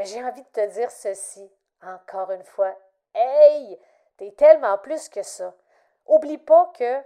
Mais 0.00 0.06
j'ai 0.06 0.24
envie 0.24 0.40
de 0.40 0.48
te 0.50 0.72
dire 0.72 0.90
ceci, 0.90 1.46
encore 1.82 2.30
une 2.30 2.42
fois. 2.42 2.74
Hey, 3.14 3.78
t'es 4.16 4.30
tellement 4.30 4.78
plus 4.78 5.10
que 5.10 5.22
ça. 5.22 5.54
Oublie 6.06 6.38
pas 6.38 6.72
que 6.78 7.02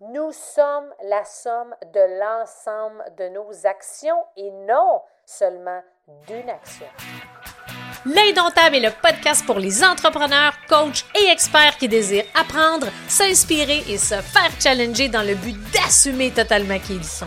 nous 0.00 0.32
sommes 0.32 0.90
la 1.02 1.26
somme 1.26 1.76
de 1.92 2.18
l'ensemble 2.18 3.04
de 3.18 3.28
nos 3.28 3.66
actions 3.66 4.24
et 4.34 4.50
non 4.50 5.02
seulement 5.26 5.82
d'une 6.26 6.48
action. 6.48 6.86
L'Indomptable 8.06 8.76
est 8.76 8.80
le 8.80 8.92
podcast 9.02 9.44
pour 9.44 9.58
les 9.58 9.84
entrepreneurs, 9.84 10.54
coachs 10.70 11.04
et 11.20 11.30
experts 11.30 11.76
qui 11.76 11.86
désirent 11.86 12.24
apprendre, 12.34 12.86
s'inspirer 13.08 13.80
et 13.90 13.98
se 13.98 14.14
faire 14.22 14.58
challenger 14.58 15.10
dans 15.10 15.22
le 15.22 15.34
but 15.34 15.56
d'assumer 15.74 16.30
totalement 16.30 16.78
qui 16.78 16.94
ils 16.94 17.04
sont. 17.04 17.26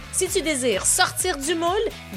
Si 0.13 0.27
tu 0.27 0.41
désires 0.41 0.85
sortir 0.85 1.37
du 1.37 1.55
moule, 1.55 1.69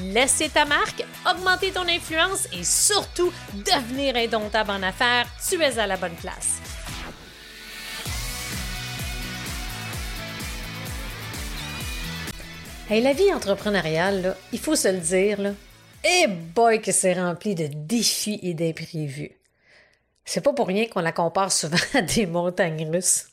laisser 0.03 0.49
ta 0.49 0.65
marque, 0.65 1.05
augmenter 1.31 1.71
ton 1.71 1.87
influence 1.89 2.49
et 2.53 2.65
surtout 2.65 3.33
devenir 3.53 4.17
indomptable 4.17 4.73
en 4.73 4.83
affaires, 4.83 5.27
tu 5.49 5.63
es 5.63 5.79
à 5.79 5.87
la 5.87 5.97
bonne 5.97 6.17
place. 6.17 6.59
Hey, 12.91 13.01
la 13.01 13.13
vie 13.13 13.33
entrepreneuriale, 13.33 14.37
il 14.53 14.59
faut 14.59 14.77
se 14.77 14.89
le 14.89 14.99
dire, 14.99 15.41
là, 15.41 15.53
et 16.05 16.27
boy 16.27 16.83
que 16.83 16.93
c'est 16.93 17.15
rempli 17.15 17.55
de 17.55 17.69
défis 17.73 18.41
et 18.43 18.55
d'imprévus. 18.55 19.33
C'est 20.25 20.43
pas 20.43 20.53
pour 20.53 20.67
rien 20.67 20.87
qu'on 20.87 21.01
la 21.01 21.13
compare 21.13 21.53
souvent 21.53 21.79
à 21.95 22.03
des 22.03 22.27
montagnes 22.27 22.91
russes. 22.91 23.29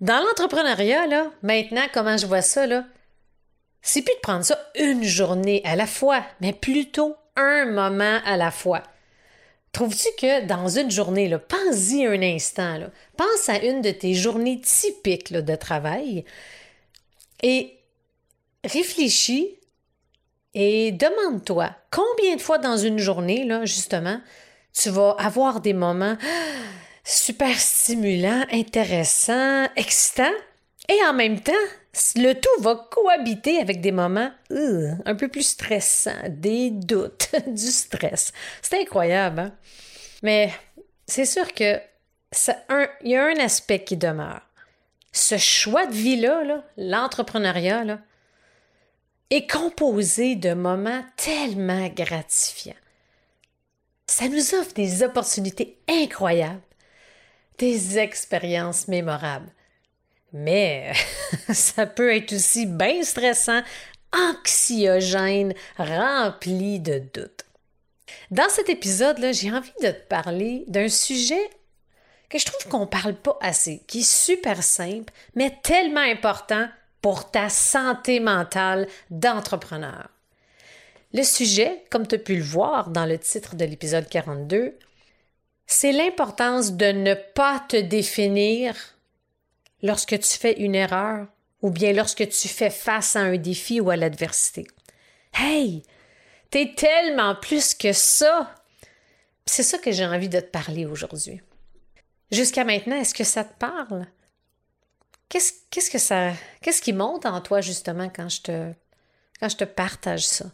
Dans 0.00 0.24
l'entrepreneuriat, 0.24 1.06
là, 1.06 1.30
maintenant, 1.42 1.86
comment 1.92 2.16
je 2.16 2.26
vois 2.26 2.42
ça, 2.42 2.66
là, 2.66 2.84
c'est 3.86 4.02
plus 4.02 4.14
de 4.14 4.20
prendre 4.20 4.44
ça 4.44 4.58
une 4.74 5.04
journée 5.04 5.62
à 5.64 5.76
la 5.76 5.86
fois, 5.86 6.20
mais 6.40 6.52
plutôt 6.52 7.14
un 7.36 7.66
moment 7.66 8.18
à 8.24 8.36
la 8.36 8.50
fois. 8.50 8.82
Trouves-tu 9.70 10.08
que 10.18 10.44
dans 10.44 10.68
une 10.68 10.90
journée, 10.90 11.32
pense-y 11.48 12.04
un 12.04 12.20
instant, 12.20 12.80
pense 13.16 13.48
à 13.48 13.62
une 13.62 13.82
de 13.82 13.92
tes 13.92 14.14
journées 14.14 14.60
typiques 14.60 15.32
de 15.32 15.54
travail 15.54 16.24
et 17.42 17.78
réfléchis 18.64 19.54
et 20.54 20.90
demande-toi 20.90 21.70
combien 21.92 22.34
de 22.34 22.40
fois 22.40 22.58
dans 22.58 22.76
une 22.76 22.98
journée, 22.98 23.44
là, 23.44 23.66
justement, 23.66 24.20
tu 24.72 24.90
vas 24.90 25.14
avoir 25.18 25.60
des 25.60 25.74
moments 25.74 26.16
super 27.04 27.56
stimulants, 27.56 28.44
intéressants, 28.50 29.68
excitants, 29.76 30.24
et 30.88 31.04
en 31.04 31.12
même 31.12 31.40
temps, 31.40 31.52
le 32.16 32.34
tout 32.34 32.62
va 32.62 32.88
cohabiter 32.90 33.58
avec 33.58 33.80
des 33.80 33.92
moments 33.92 34.30
euh, 34.52 34.92
un 35.04 35.14
peu 35.14 35.28
plus 35.28 35.42
stressants, 35.42 36.28
des 36.28 36.70
doutes, 36.70 37.30
du 37.46 37.66
stress. 37.66 38.32
C'est 38.62 38.80
incroyable, 38.80 39.40
hein? 39.40 39.52
Mais 40.22 40.52
c'est 41.06 41.24
sûr 41.26 41.52
que 41.52 41.80
il 43.04 43.10
y 43.10 43.16
a 43.16 43.26
un 43.26 43.38
aspect 43.38 43.84
qui 43.84 43.96
demeure. 43.96 44.42
Ce 45.12 45.38
choix 45.38 45.86
de 45.86 45.94
vie-là, 45.94 46.44
-là, 46.44 46.62
l'entrepreneuriat, 46.76 47.98
est 49.30 49.50
composé 49.50 50.36
de 50.36 50.52
moments 50.52 51.04
tellement 51.16 51.88
gratifiants. 51.88 52.74
Ça 54.06 54.28
nous 54.28 54.54
offre 54.54 54.74
des 54.74 55.02
opportunités 55.02 55.78
incroyables, 55.88 56.60
des 57.58 57.98
expériences 57.98 58.88
mémorables. 58.88 59.50
Mais 60.32 60.92
ça 61.52 61.86
peut 61.86 62.14
être 62.14 62.32
aussi 62.32 62.66
bien 62.66 63.02
stressant, 63.02 63.62
anxiogène, 64.12 65.54
rempli 65.78 66.80
de 66.80 66.98
doutes. 66.98 67.44
Dans 68.30 68.48
cet 68.48 68.68
épisode-là, 68.68 69.32
j'ai 69.32 69.52
envie 69.52 69.70
de 69.82 69.90
te 69.90 70.06
parler 70.08 70.64
d'un 70.68 70.88
sujet 70.88 71.50
que 72.28 72.38
je 72.38 72.46
trouve 72.46 72.66
qu'on 72.68 72.80
ne 72.80 72.86
parle 72.86 73.14
pas 73.14 73.38
assez, 73.40 73.82
qui 73.86 74.00
est 74.00 74.10
super 74.10 74.62
simple, 74.62 75.12
mais 75.34 75.56
tellement 75.62 76.00
important 76.00 76.68
pour 77.00 77.30
ta 77.30 77.48
santé 77.48 78.18
mentale 78.18 78.88
d'entrepreneur. 79.10 80.08
Le 81.12 81.22
sujet, 81.22 81.84
comme 81.90 82.06
tu 82.06 82.16
as 82.16 82.18
pu 82.18 82.36
le 82.36 82.42
voir 82.42 82.90
dans 82.90 83.06
le 83.06 83.18
titre 83.18 83.54
de 83.54 83.64
l'épisode 83.64 84.08
42, 84.08 84.76
c'est 85.66 85.92
l'importance 85.92 86.72
de 86.72 86.86
ne 86.86 87.14
pas 87.14 87.64
te 87.68 87.76
définir 87.76 88.74
lorsque 89.82 90.18
tu 90.18 90.38
fais 90.38 90.60
une 90.60 90.74
erreur 90.74 91.26
ou 91.62 91.70
bien 91.70 91.92
lorsque 91.92 92.28
tu 92.28 92.48
fais 92.48 92.70
face 92.70 93.16
à 93.16 93.20
un 93.20 93.36
défi 93.36 93.80
ou 93.80 93.90
à 93.90 93.96
l'adversité. 93.96 94.66
Hey, 95.34 95.82
t'es 96.50 96.74
tellement 96.76 97.34
plus 97.34 97.74
que 97.74 97.92
ça. 97.92 98.54
C'est 99.46 99.62
ça 99.62 99.78
que 99.78 99.92
j'ai 99.92 100.06
envie 100.06 100.28
de 100.28 100.40
te 100.40 100.46
parler 100.46 100.86
aujourd'hui. 100.86 101.40
Jusqu'à 102.30 102.64
maintenant, 102.64 102.96
est-ce 102.96 103.14
que 103.14 103.24
ça 103.24 103.44
te 103.44 103.56
parle? 103.58 104.06
Qu'est-ce, 105.28 105.52
qu'est-ce 105.70 105.90
que 105.90 105.98
ça, 105.98 106.32
qu'est-ce 106.62 106.82
qui 106.82 106.92
monte 106.92 107.26
en 107.26 107.40
toi 107.40 107.60
justement 107.60 108.08
quand 108.08 108.28
je 108.28 108.42
te, 108.42 108.72
quand 109.40 109.48
je 109.48 109.56
te 109.56 109.64
partage 109.64 110.26
ça? 110.26 110.46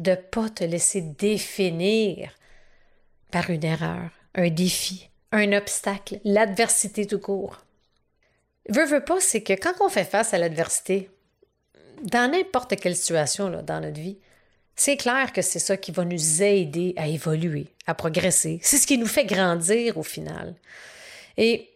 De 0.00 0.14
pas 0.14 0.48
te 0.48 0.64
laisser 0.64 1.00
définir 1.00 2.32
par 3.30 3.50
une 3.50 3.64
erreur, 3.64 4.10
un 4.34 4.48
défi, 4.48 5.10
un 5.32 5.52
obstacle, 5.52 6.20
l'adversité 6.24 7.06
tout 7.06 7.18
court. 7.18 7.64
Veux, 8.68 8.84
veux 8.84 9.04
pas, 9.04 9.20
c'est 9.20 9.42
que 9.42 9.54
quand 9.54 9.74
on 9.80 9.88
fait 9.88 10.04
face 10.04 10.34
à 10.34 10.38
l'adversité, 10.38 11.10
dans 12.02 12.30
n'importe 12.30 12.76
quelle 12.76 12.96
situation 12.96 13.50
dans 13.62 13.80
notre 13.80 14.00
vie, 14.00 14.18
c'est 14.76 14.96
clair 14.96 15.32
que 15.32 15.42
c'est 15.42 15.58
ça 15.58 15.76
qui 15.76 15.90
va 15.90 16.04
nous 16.04 16.42
aider 16.42 16.94
à 16.96 17.08
évoluer, 17.08 17.66
à 17.86 17.94
progresser. 17.94 18.60
C'est 18.62 18.76
ce 18.76 18.86
qui 18.86 18.98
nous 18.98 19.06
fait 19.06 19.24
grandir 19.24 19.98
au 19.98 20.04
final. 20.04 20.54
Et 21.36 21.68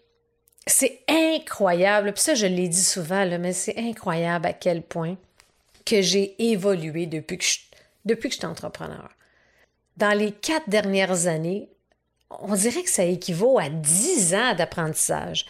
c'est 0.67 1.01
incroyable, 1.09 2.13
puis 2.13 2.23
ça 2.23 2.35
je 2.35 2.47
l'ai 2.47 2.69
dit 2.69 2.85
souvent, 2.85 3.27
mais 3.41 3.53
c'est 3.53 3.77
incroyable 3.77 4.47
à 4.47 4.53
quel 4.53 4.83
point 4.83 5.17
que 5.85 6.01
j'ai 6.01 6.37
évolué 6.51 7.07
depuis 7.07 7.39
que 7.39 7.45
je, 7.45 7.59
depuis 8.05 8.29
que 8.29 8.35
je 8.35 8.39
suis 8.39 8.47
entrepreneur. 8.47 9.09
Dans 9.97 10.17
les 10.17 10.31
quatre 10.31 10.69
dernières 10.69 11.27
années, 11.27 11.69
on 12.31 12.55
dirait 12.55 12.83
que 12.83 12.91
ça 12.91 13.05
équivaut 13.05 13.59
à 13.59 13.69
dix 13.69 14.35
ans 14.35 14.55
d'apprentissage. 14.55 15.47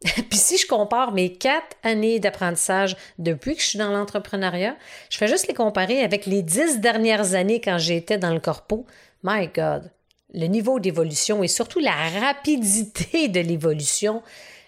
Puis 0.30 0.38
si 0.38 0.58
je 0.58 0.66
compare 0.66 1.12
mes 1.12 1.32
quatre 1.32 1.76
années 1.82 2.20
d'apprentissage 2.20 2.96
depuis 3.18 3.56
que 3.56 3.62
je 3.62 3.68
suis 3.68 3.78
dans 3.78 3.90
l'entrepreneuriat, 3.90 4.76
je 5.10 5.18
fais 5.18 5.26
juste 5.26 5.48
les 5.48 5.54
comparer 5.54 6.02
avec 6.02 6.26
les 6.26 6.42
dix 6.42 6.80
dernières 6.80 7.34
années 7.34 7.60
quand 7.60 7.78
j'étais 7.78 8.18
dans 8.18 8.32
le 8.32 8.40
corpo. 8.40 8.86
My 9.24 9.48
God, 9.48 9.90
le 10.34 10.46
niveau 10.46 10.78
d'évolution 10.78 11.42
et 11.42 11.48
surtout 11.48 11.80
la 11.80 11.94
rapidité 12.20 13.28
de 13.28 13.40
l'évolution, 13.40 14.22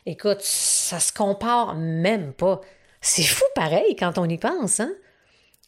écoute, 0.05 0.41
ça 0.41 0.99
se 0.99 1.13
compare 1.13 1.77
même 1.77 2.33
pas. 2.33 2.61
C'est 3.01 3.23
fou 3.23 3.45
pareil 3.55 3.97
quand 3.97 4.19
on 4.19 4.29
y 4.29 4.39
pense, 4.39 4.81
hein? 4.81 4.93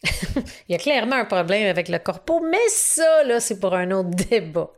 Il 0.67 0.73
y 0.73 0.75
a 0.75 0.77
clairement 0.77 1.15
un 1.15 1.25
problème 1.25 1.69
avec 1.69 1.87
le 1.87 1.97
corpo, 1.97 2.41
mais 2.41 2.67
ça, 2.67 3.23
là, 3.23 3.39
c'est 3.39 3.59
pour 3.59 3.73
un 3.73 3.89
autre 3.91 4.09
débat. 4.09 4.69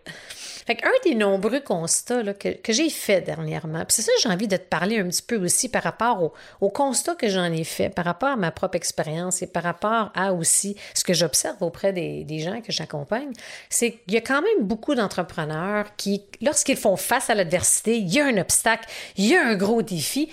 Fait 0.66 0.84
un 0.84 0.90
des 1.04 1.14
nombreux 1.14 1.60
constats 1.60 2.34
que, 2.34 2.50
j'ai 2.70 2.90
fait 2.90 3.22
dernièrement, 3.22 3.84
c'est 3.88 4.02
ça 4.02 4.12
j'ai 4.22 4.30
envie 4.30 4.48
de 4.48 4.58
te 4.58 4.64
parler 4.64 5.00
un 5.00 5.08
petit 5.08 5.22
peu 5.22 5.38
aussi 5.38 5.70
par 5.70 5.84
rapport 5.84 6.24
au, 6.24 6.34
au 6.60 6.70
constat 6.70 7.14
que 7.14 7.30
j'en 7.30 7.52
ai 7.52 7.64
fait, 7.64 7.90
par 7.90 8.06
rapport 8.06 8.30
à 8.30 8.36
ma 8.36 8.52
propre 8.52 8.76
expérience 8.76 9.44
et 9.44 9.48
par 9.48 9.62
rapport 9.62 10.12
à 10.16 10.34
aussi 10.34 10.76
ce 10.96 11.04
que 11.04 11.14
j'observe 11.14 11.62
auprès 11.62 11.94
des 11.94 12.40
gens 12.40 12.62
que 12.62 12.72
j'accompagne, 12.72 13.32
c'est 13.70 13.92
qu'il 13.92 14.14
y 14.14 14.18
a 14.18 14.22
quand 14.22 14.42
même 14.42 14.66
beaucoup 14.66 14.96
d'entrepreneurs 14.96 15.96
qui, 15.98 16.24
lorsqu'ils 16.42 16.78
font 16.78 16.96
face 16.96 17.30
à 17.30 17.36
l'adversité, 17.36 17.98
il 17.98 18.12
y 18.12 18.20
a 18.20 18.26
un 18.26 18.38
obstacle, 18.38 18.90
il 19.18 19.28
y 19.28 19.36
a 19.36 19.46
un 19.46 19.56
gros 19.56 19.82
défi. 19.82 20.32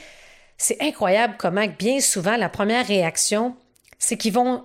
C'est 0.56 0.80
incroyable 0.80 1.34
comment 1.38 1.66
bien 1.66 2.00
souvent 2.00 2.36
la 2.36 2.48
première 2.48 2.86
réaction, 2.86 3.54
c'est 3.98 4.16
qu'ils 4.16 4.32
vont 4.32 4.64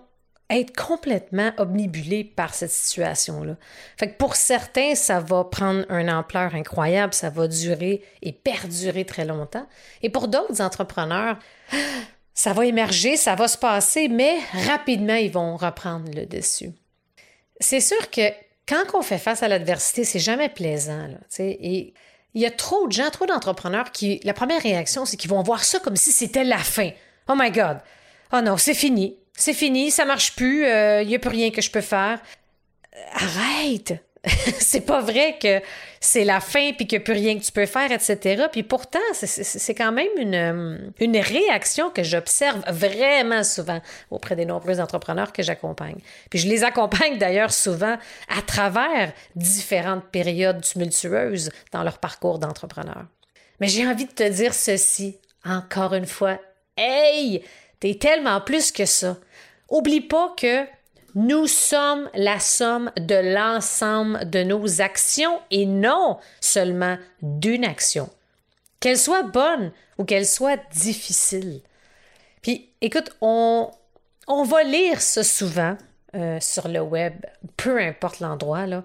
être 0.49 0.75
complètement 0.75 1.51
omnibulé 1.57 2.23
par 2.23 2.53
cette 2.53 2.71
situation-là. 2.71 3.57
Fait 3.97 4.09
que 4.09 4.17
pour 4.17 4.35
certains, 4.35 4.95
ça 4.95 5.19
va 5.19 5.43
prendre 5.43 5.89
une 5.91 6.09
ampleur 6.09 6.55
incroyable, 6.55 7.13
ça 7.13 7.29
va 7.29 7.47
durer 7.47 8.01
et 8.21 8.31
perdurer 8.31 9.05
très 9.05 9.25
longtemps. 9.25 9.67
Et 10.01 10.09
pour 10.09 10.27
d'autres 10.29 10.61
entrepreneurs, 10.61 11.37
ça 12.33 12.53
va 12.53 12.65
émerger, 12.65 13.17
ça 13.17 13.35
va 13.35 13.47
se 13.47 13.57
passer, 13.57 14.07
mais 14.07 14.37
rapidement, 14.67 15.15
ils 15.15 15.31
vont 15.31 15.57
reprendre 15.57 16.09
le 16.13 16.25
dessus. 16.25 16.71
C'est 17.59 17.81
sûr 17.81 18.09
que 18.09 18.29
quand 18.67 18.83
on 18.93 19.01
fait 19.01 19.17
face 19.17 19.43
à 19.43 19.47
l'adversité, 19.47 20.03
c'est 20.03 20.19
jamais 20.19 20.49
plaisant. 20.49 21.07
Là, 21.07 21.17
et 21.39 21.93
il 22.33 22.41
y 22.41 22.45
a 22.45 22.51
trop 22.51 22.87
de 22.87 22.91
gens, 22.91 23.09
trop 23.09 23.25
d'entrepreneurs 23.25 23.91
qui, 23.91 24.19
la 24.23 24.33
première 24.33 24.61
réaction, 24.61 25.05
c'est 25.05 25.17
qu'ils 25.17 25.29
vont 25.29 25.41
voir 25.41 25.63
ça 25.63 25.79
comme 25.79 25.95
si 25.95 26.11
c'était 26.11 26.43
la 26.43 26.57
fin. 26.57 26.91
Oh 27.27 27.33
my 27.35 27.51
God. 27.51 27.79
Oh 28.31 28.41
non, 28.41 28.57
c'est 28.57 28.73
fini. 28.73 29.17
C'est 29.37 29.53
fini, 29.53 29.91
ça 29.91 30.03
marche 30.03 30.35
plus, 30.35 30.65
euh, 30.65 31.03
il 31.03 31.07
n'y 31.07 31.15
a 31.15 31.19
plus 31.19 31.29
rien 31.29 31.51
que 31.51 31.61
je 31.61 31.69
peux 31.69 31.81
faire. 31.81 32.19
Arrête! 33.13 33.93
c'est 34.59 34.81
pas 34.81 34.99
vrai 34.99 35.37
que 35.39 35.61
c'est 35.99 36.23
la 36.23 36.39
fin 36.39 36.73
puis 36.73 36.87
qu'il 36.87 36.97
n'y 36.97 37.03
a 37.03 37.05
plus 37.05 37.13
rien 37.13 37.37
que 37.37 37.43
tu 37.43 37.51
peux 37.51 37.67
faire, 37.67 37.91
etc. 37.91 38.45
Puis 38.51 38.63
pourtant, 38.63 38.99
c'est 39.13 39.75
quand 39.75 39.91
même 39.91 40.09
une, 40.17 40.35
euh, 40.35 40.77
une 40.99 41.17
réaction 41.17 41.91
que 41.91 42.01
j'observe 42.01 42.63
vraiment 42.67 43.43
souvent 43.43 43.79
auprès 44.09 44.35
des 44.35 44.45
nombreux 44.45 44.79
entrepreneurs 44.79 45.31
que 45.31 45.43
j'accompagne. 45.43 45.99
Puis 46.31 46.39
je 46.39 46.47
les 46.47 46.63
accompagne 46.63 47.17
d'ailleurs 47.19 47.53
souvent 47.53 47.97
à 48.35 48.41
travers 48.41 49.13
différentes 49.35 50.05
périodes 50.05 50.61
tumultueuses 50.61 51.51
dans 51.71 51.83
leur 51.83 51.99
parcours 51.99 52.39
d'entrepreneur. 52.39 53.05
Mais 53.59 53.67
j'ai 53.67 53.87
envie 53.87 54.05
de 54.05 54.11
te 54.11 54.27
dire 54.27 54.55
ceci, 54.55 55.19
encore 55.45 55.93
une 55.93 56.07
fois. 56.07 56.39
Hey! 56.75 57.43
T'es 57.79 57.95
tellement 57.95 58.41
plus 58.41 58.71
que 58.71 58.85
ça. 58.85 59.17
Oublie 59.69 60.01
pas 60.01 60.33
que 60.37 60.65
nous 61.15 61.47
sommes 61.47 62.09
la 62.13 62.39
somme 62.39 62.91
de 62.97 63.15
l'ensemble 63.15 64.29
de 64.29 64.43
nos 64.43 64.81
actions 64.81 65.39
et 65.51 65.65
non 65.65 66.19
seulement 66.41 66.97
d'une 67.21 67.65
action. 67.65 68.09
Qu'elle 68.79 68.97
soit 68.97 69.23
bonne 69.23 69.71
ou 69.97 70.05
qu'elle 70.05 70.27
soit 70.27 70.59
difficile. 70.73 71.61
Puis, 72.43 72.69
écoute, 72.81 73.09
on, 73.21 73.71
on 74.27 74.43
va 74.43 74.63
lire 74.63 75.01
ça 75.01 75.23
souvent 75.23 75.75
euh, 76.15 76.39
sur 76.39 76.67
le 76.67 76.81
web, 76.81 77.13
peu 77.57 77.79
importe 77.79 78.19
l'endroit, 78.19 78.65
là. 78.65 78.83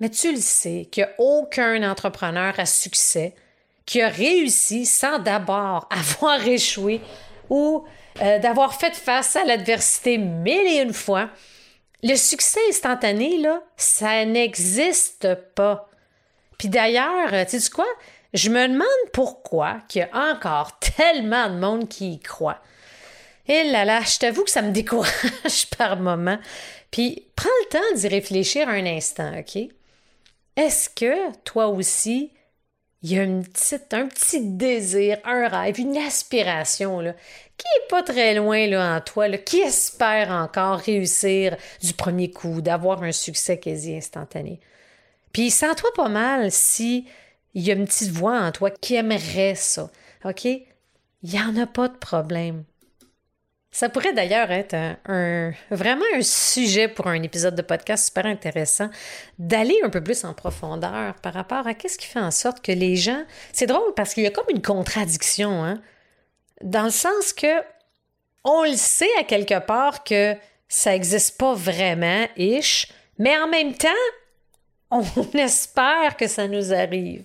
Mais 0.00 0.10
tu 0.10 0.32
le 0.32 0.40
sais 0.40 0.88
qu'il 0.90 1.04
n'y 1.04 1.10
a 1.10 1.14
aucun 1.18 1.88
entrepreneur 1.88 2.58
à 2.58 2.66
succès 2.66 3.36
qui 3.86 4.02
a 4.02 4.08
réussi 4.08 4.84
sans 4.84 5.18
d'abord 5.18 5.86
avoir 5.90 6.44
échoué 6.46 7.00
ou 7.52 7.84
euh, 8.22 8.38
d'avoir 8.38 8.74
fait 8.74 8.96
face 8.96 9.36
à 9.36 9.44
l'adversité 9.44 10.16
mille 10.16 10.66
et 10.66 10.80
une 10.80 10.94
fois. 10.94 11.28
Le 12.02 12.16
succès 12.16 12.60
instantané, 12.70 13.36
là, 13.36 13.62
ça 13.76 14.24
n'existe 14.24 15.34
pas. 15.54 15.90
Puis 16.58 16.70
d'ailleurs, 16.70 17.34
euh, 17.34 17.44
tu 17.44 17.60
sais 17.60 17.70
quoi? 17.70 17.86
Je 18.32 18.48
me 18.48 18.68
demande 18.68 18.88
pourquoi 19.12 19.82
qu'il 19.86 20.00
y 20.00 20.04
a 20.04 20.32
encore 20.32 20.78
tellement 20.96 21.50
de 21.50 21.58
monde 21.58 21.88
qui 21.90 22.14
y 22.14 22.20
croit. 22.20 22.58
Et 23.46 23.64
là 23.64 23.84
là, 23.84 24.00
je 24.00 24.18
t'avoue 24.18 24.44
que 24.44 24.50
ça 24.50 24.62
me 24.62 24.70
décourage 24.72 25.68
par 25.76 25.98
moments. 25.98 26.38
Puis 26.90 27.26
prends 27.36 27.50
le 27.64 27.68
temps 27.68 27.96
d'y 27.96 28.08
réfléchir 28.08 28.66
un 28.66 28.86
instant, 28.86 29.30
OK? 29.38 29.62
Est-ce 30.56 30.88
que 30.88 31.36
toi 31.44 31.66
aussi, 31.66 32.30
il 33.02 33.12
y 33.12 33.18
a 33.18 33.24
une 33.24 33.44
petite, 33.46 33.92
un 33.94 34.06
petit 34.06 34.40
désir, 34.40 35.18
un 35.24 35.48
rêve, 35.48 35.80
une 35.80 35.96
aspiration 35.96 37.00
là, 37.00 37.14
qui 37.56 37.66
est 37.66 37.88
pas 37.88 38.02
très 38.02 38.34
loin 38.34 38.66
là, 38.66 38.96
en 38.96 39.00
toi, 39.00 39.28
là, 39.28 39.38
qui 39.38 39.58
espère 39.60 40.30
encore 40.30 40.78
réussir 40.78 41.56
du 41.82 41.92
premier 41.94 42.30
coup, 42.30 42.60
d'avoir 42.60 43.02
un 43.02 43.12
succès 43.12 43.58
quasi 43.58 43.96
instantané. 43.96 44.60
Puis 45.32 45.50
sens-toi 45.50 45.90
pas 45.96 46.08
mal 46.08 46.52
si 46.52 47.06
il 47.54 47.62
y 47.62 47.70
a 47.70 47.74
une 47.74 47.86
petite 47.86 48.12
voix 48.12 48.40
en 48.40 48.52
toi 48.52 48.70
qui 48.70 48.94
aimerait 48.94 49.54
ça. 49.54 49.90
OK? 50.24 50.44
Il 50.44 50.66
n'y 51.22 51.40
en 51.40 51.56
a 51.56 51.66
pas 51.66 51.88
de 51.88 51.96
problème. 51.96 52.64
Ça 53.74 53.88
pourrait 53.88 54.12
d'ailleurs 54.12 54.50
être 54.50 54.76
un, 55.06 55.52
vraiment 55.70 56.04
un 56.14 56.20
sujet 56.20 56.88
pour 56.88 57.06
un 57.06 57.22
épisode 57.22 57.54
de 57.54 57.62
podcast 57.62 58.04
super 58.04 58.26
intéressant, 58.26 58.90
d'aller 59.38 59.80
un 59.82 59.88
peu 59.88 60.04
plus 60.04 60.24
en 60.24 60.34
profondeur 60.34 61.14
par 61.22 61.32
rapport 61.32 61.66
à 61.66 61.72
qu'est-ce 61.72 61.96
qui 61.96 62.06
fait 62.06 62.20
en 62.20 62.30
sorte 62.30 62.60
que 62.60 62.70
les 62.70 62.96
gens... 62.96 63.24
C'est 63.50 63.66
drôle 63.66 63.94
parce 63.96 64.12
qu'il 64.12 64.24
y 64.24 64.26
a 64.26 64.30
comme 64.30 64.50
une 64.50 64.60
contradiction, 64.60 65.64
hein? 65.64 65.80
Dans 66.60 66.84
le 66.84 66.90
sens 66.90 67.32
que 67.32 67.62
on 68.44 68.62
le 68.64 68.76
sait 68.76 69.10
à 69.18 69.24
quelque 69.24 69.58
part 69.60 70.04
que 70.04 70.36
ça 70.68 70.90
n'existe 70.90 71.38
pas 71.38 71.54
vraiment, 71.54 72.26
ish, 72.36 72.92
mais 73.18 73.38
en 73.38 73.48
même 73.48 73.74
temps, 73.74 73.88
on 74.90 75.02
espère 75.34 76.18
que 76.18 76.28
ça 76.28 76.46
nous 76.46 76.74
arrive. 76.74 77.24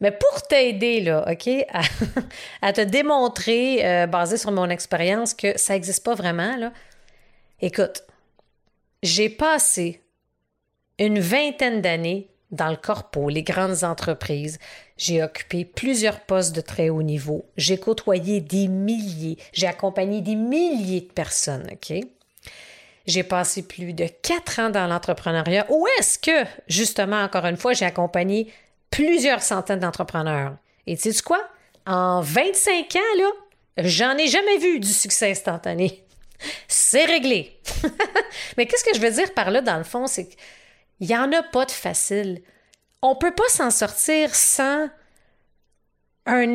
Mais 0.00 0.10
pour 0.10 0.42
t'aider, 0.42 1.00
là, 1.00 1.24
OK, 1.30 1.48
à, 2.62 2.72
te 2.72 2.80
démontrer, 2.80 3.86
euh, 3.86 4.06
basé 4.06 4.36
sur 4.36 4.50
mon 4.50 4.68
expérience, 4.68 5.34
que 5.34 5.56
ça 5.58 5.74
n'existe 5.74 6.04
pas 6.04 6.14
vraiment, 6.14 6.56
là, 6.56 6.72
écoute, 7.60 8.02
j'ai 9.02 9.28
passé 9.28 10.02
une 10.98 11.20
vingtaine 11.20 11.80
d'années 11.80 12.28
dans 12.50 12.70
le 12.70 12.76
corpo, 12.76 13.28
les 13.28 13.42
grandes 13.42 13.84
entreprises. 13.84 14.58
J'ai 14.96 15.22
occupé 15.22 15.64
plusieurs 15.64 16.20
postes 16.20 16.54
de 16.54 16.60
très 16.60 16.88
haut 16.88 17.02
niveau. 17.02 17.46
J'ai 17.56 17.78
côtoyé 17.78 18.40
des 18.40 18.68
milliers, 18.68 19.38
j'ai 19.52 19.66
accompagné 19.66 20.20
des 20.20 20.36
milliers 20.36 21.02
de 21.02 21.12
personnes, 21.12 21.68
OK? 21.72 21.96
J'ai 23.06 23.22
passé 23.22 23.62
plus 23.62 23.92
de 23.92 24.06
quatre 24.22 24.60
ans 24.60 24.70
dans 24.70 24.86
l'entrepreneuriat. 24.86 25.66
Où 25.68 25.86
est-ce 25.98 26.18
que, 26.18 26.48
justement, 26.68 27.22
encore 27.22 27.44
une 27.44 27.58
fois, 27.58 27.74
j'ai 27.74 27.84
accompagné 27.84 28.50
plusieurs 28.94 29.42
centaines 29.42 29.80
d'entrepreneurs. 29.80 30.56
Et 30.86 30.96
tu 30.96 31.12
sais 31.12 31.22
quoi? 31.22 31.42
En 31.86 32.20
25 32.20 32.96
ans, 32.96 33.18
là, 33.18 33.30
j'en 33.78 34.16
ai 34.16 34.28
jamais 34.28 34.58
vu 34.58 34.78
du 34.78 34.88
succès 34.88 35.30
instantané. 35.30 36.04
C'est 36.68 37.04
réglé. 37.04 37.60
Mais 38.56 38.66
qu'est-ce 38.66 38.84
que 38.84 38.94
je 38.94 39.00
veux 39.00 39.10
dire 39.10 39.34
par 39.34 39.50
là, 39.50 39.60
dans 39.60 39.78
le 39.78 39.84
fond, 39.84 40.06
c'est 40.06 40.28
qu'il 40.28 41.08
n'y 41.08 41.16
en 41.16 41.32
a 41.32 41.42
pas 41.42 41.64
de 41.64 41.70
facile. 41.70 42.42
On 43.02 43.10
ne 43.10 43.18
peut 43.18 43.34
pas 43.34 43.48
s'en 43.48 43.70
sortir 43.70 44.34
sans 44.34 44.88
un, 46.26 46.54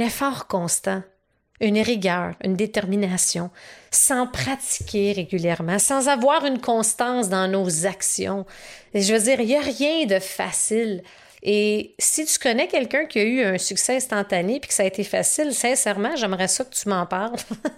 effort 0.00 0.46
constant, 0.46 1.02
une 1.60 1.80
rigueur, 1.80 2.34
une 2.44 2.54
détermination, 2.54 3.50
sans 3.90 4.26
pratiquer 4.26 5.12
régulièrement, 5.12 5.78
sans 5.78 6.08
avoir 6.08 6.44
une 6.44 6.60
constance 6.60 7.28
dans 7.28 7.48
nos 7.48 7.86
actions. 7.86 8.46
Et 8.94 9.02
je 9.02 9.12
veux 9.12 9.20
dire, 9.20 9.40
il 9.40 9.46
n'y 9.46 9.56
a 9.56 9.60
rien 9.60 10.06
de 10.06 10.18
facile. 10.18 11.02
Et 11.42 11.94
si 11.98 12.24
tu 12.24 12.38
connais 12.38 12.66
quelqu'un 12.66 13.06
qui 13.06 13.18
a 13.18 13.22
eu 13.22 13.42
un 13.42 13.58
succès 13.58 13.96
instantané 13.96 14.60
puis 14.60 14.68
que 14.68 14.74
ça 14.74 14.82
a 14.82 14.86
été 14.86 15.04
facile, 15.04 15.54
sincèrement, 15.54 16.16
j'aimerais 16.16 16.48
ça 16.48 16.64
que 16.64 16.74
tu 16.74 16.88
m'en 16.88 17.06
parles. 17.06 17.36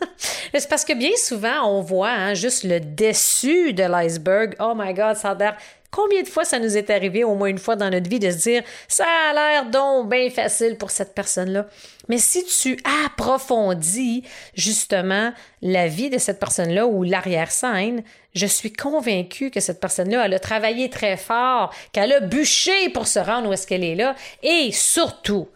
c'est 0.54 0.68
parce 0.68 0.84
que 0.84 0.94
bien 0.94 1.10
souvent, 1.16 1.66
on 1.66 1.82
voit 1.82 2.10
hein, 2.10 2.34
juste 2.34 2.64
le 2.64 2.80
dessus 2.80 3.72
de 3.72 3.82
l'iceberg. 3.82 4.54
Oh 4.60 4.72
my 4.76 4.94
God, 4.94 5.16
ça 5.16 5.30
a 5.30 5.34
l'air 5.34 5.56
Combien 5.90 6.22
de 6.22 6.28
fois 6.28 6.44
ça 6.44 6.60
nous 6.60 6.76
est 6.76 6.88
arrivé, 6.88 7.24
au 7.24 7.34
moins 7.34 7.48
une 7.48 7.58
fois 7.58 7.74
dans 7.74 7.90
notre 7.90 8.08
vie, 8.08 8.20
de 8.20 8.30
se 8.30 8.36
dire 8.36 8.62
ça 8.86 9.06
a 9.30 9.32
l'air 9.32 9.70
donc 9.70 10.08
bien 10.08 10.30
facile 10.30 10.76
pour 10.76 10.90
cette 10.90 11.14
personne-là. 11.14 11.66
Mais 12.08 12.18
si 12.18 12.44
tu 12.44 12.78
approfondis 13.06 14.22
justement 14.54 15.32
la 15.62 15.88
vie 15.88 16.08
de 16.08 16.18
cette 16.18 16.38
personne-là 16.38 16.86
ou 16.86 17.02
l'arrière-scène, 17.02 18.04
je 18.34 18.46
suis 18.46 18.72
convaincue 18.72 19.50
que 19.50 19.58
cette 19.58 19.80
personne-là, 19.80 20.26
elle 20.26 20.34
a 20.34 20.38
travaillé 20.38 20.90
très 20.90 21.16
fort, 21.16 21.74
qu'elle 21.92 22.12
a 22.12 22.20
bûché 22.20 22.88
pour 22.90 23.08
se 23.08 23.18
rendre 23.18 23.48
où 23.48 23.52
est-ce 23.52 23.66
qu'elle 23.66 23.84
est 23.84 23.96
là. 23.96 24.14
Et 24.44 24.70
surtout, 24.72 25.48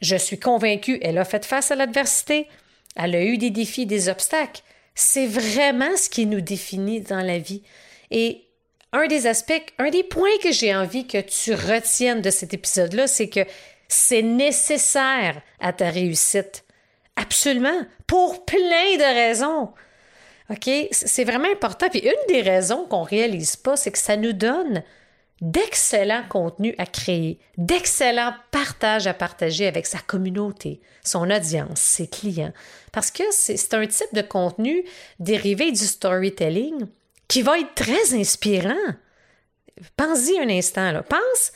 je 0.00 0.16
suis 0.16 0.38
convaincue, 0.38 0.98
elle 1.02 1.16
a 1.16 1.24
fait 1.24 1.46
face 1.46 1.70
à 1.70 1.76
l'adversité, 1.76 2.46
elle 2.94 3.14
a 3.14 3.22
eu 3.22 3.38
des 3.38 3.50
défis, 3.50 3.86
des 3.86 4.10
obstacles. 4.10 4.62
C'est 4.94 5.26
vraiment 5.26 5.96
ce 5.96 6.08
qui 6.08 6.26
nous 6.26 6.40
définit 6.40 7.00
dans 7.00 7.20
la 7.20 7.38
vie. 7.38 7.62
Et 8.10 8.45
un 8.92 9.06
des 9.06 9.26
aspects, 9.26 9.72
un 9.78 9.90
des 9.90 10.04
points 10.04 10.38
que 10.42 10.52
j'ai 10.52 10.74
envie 10.74 11.06
que 11.06 11.20
tu 11.20 11.54
retiennes 11.54 12.22
de 12.22 12.30
cet 12.30 12.54
épisode-là, 12.54 13.06
c'est 13.06 13.28
que 13.28 13.40
c'est 13.88 14.22
nécessaire 14.22 15.40
à 15.60 15.72
ta 15.72 15.90
réussite. 15.90 16.64
Absolument. 17.16 17.86
Pour 18.06 18.44
plein 18.44 18.58
de 18.58 19.14
raisons. 19.14 19.72
OK? 20.50 20.70
C'est 20.92 21.24
vraiment 21.24 21.50
important. 21.50 21.88
Puis 21.88 22.00
une 22.00 22.34
des 22.34 22.42
raisons 22.42 22.84
qu'on 22.86 23.02
réalise 23.02 23.56
pas, 23.56 23.76
c'est 23.76 23.90
que 23.90 23.98
ça 23.98 24.16
nous 24.16 24.32
donne 24.32 24.82
d'excellents 25.40 26.24
contenus 26.28 26.74
à 26.78 26.86
créer, 26.86 27.38
d'excellents 27.58 28.32
partages 28.50 29.06
à 29.06 29.12
partager 29.12 29.66
avec 29.66 29.86
sa 29.86 29.98
communauté, 29.98 30.80
son 31.04 31.30
audience, 31.30 31.80
ses 31.80 32.06
clients. 32.06 32.52
Parce 32.92 33.10
que 33.10 33.24
c'est 33.30 33.74
un 33.74 33.86
type 33.86 34.14
de 34.14 34.22
contenu 34.22 34.84
dérivé 35.18 35.72
du 35.72 35.84
storytelling 35.84 36.86
qui 37.28 37.42
va 37.42 37.58
être 37.58 37.74
très 37.74 38.14
inspirant. 38.14 38.74
Pense-y 39.96 40.38
un 40.38 40.48
instant, 40.48 40.92
là. 40.92 41.02
Pense, 41.02 41.52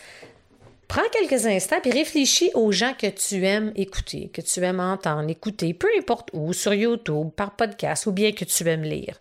prends 0.88 1.08
quelques 1.12 1.46
instants 1.46 1.80
et 1.84 1.90
réfléchis 1.90 2.50
aux 2.54 2.72
gens 2.72 2.92
que 2.94 3.06
tu 3.06 3.46
aimes 3.46 3.72
écouter, 3.76 4.30
que 4.32 4.40
tu 4.40 4.60
aimes 4.60 4.80
entendre, 4.80 5.30
écouter, 5.30 5.72
peu 5.72 5.88
importe 5.96 6.30
où, 6.32 6.52
sur 6.52 6.74
YouTube, 6.74 7.30
par 7.30 7.56
podcast 7.56 8.06
ou 8.06 8.12
bien 8.12 8.32
que 8.32 8.44
tu 8.44 8.68
aimes 8.68 8.82
lire. 8.82 9.16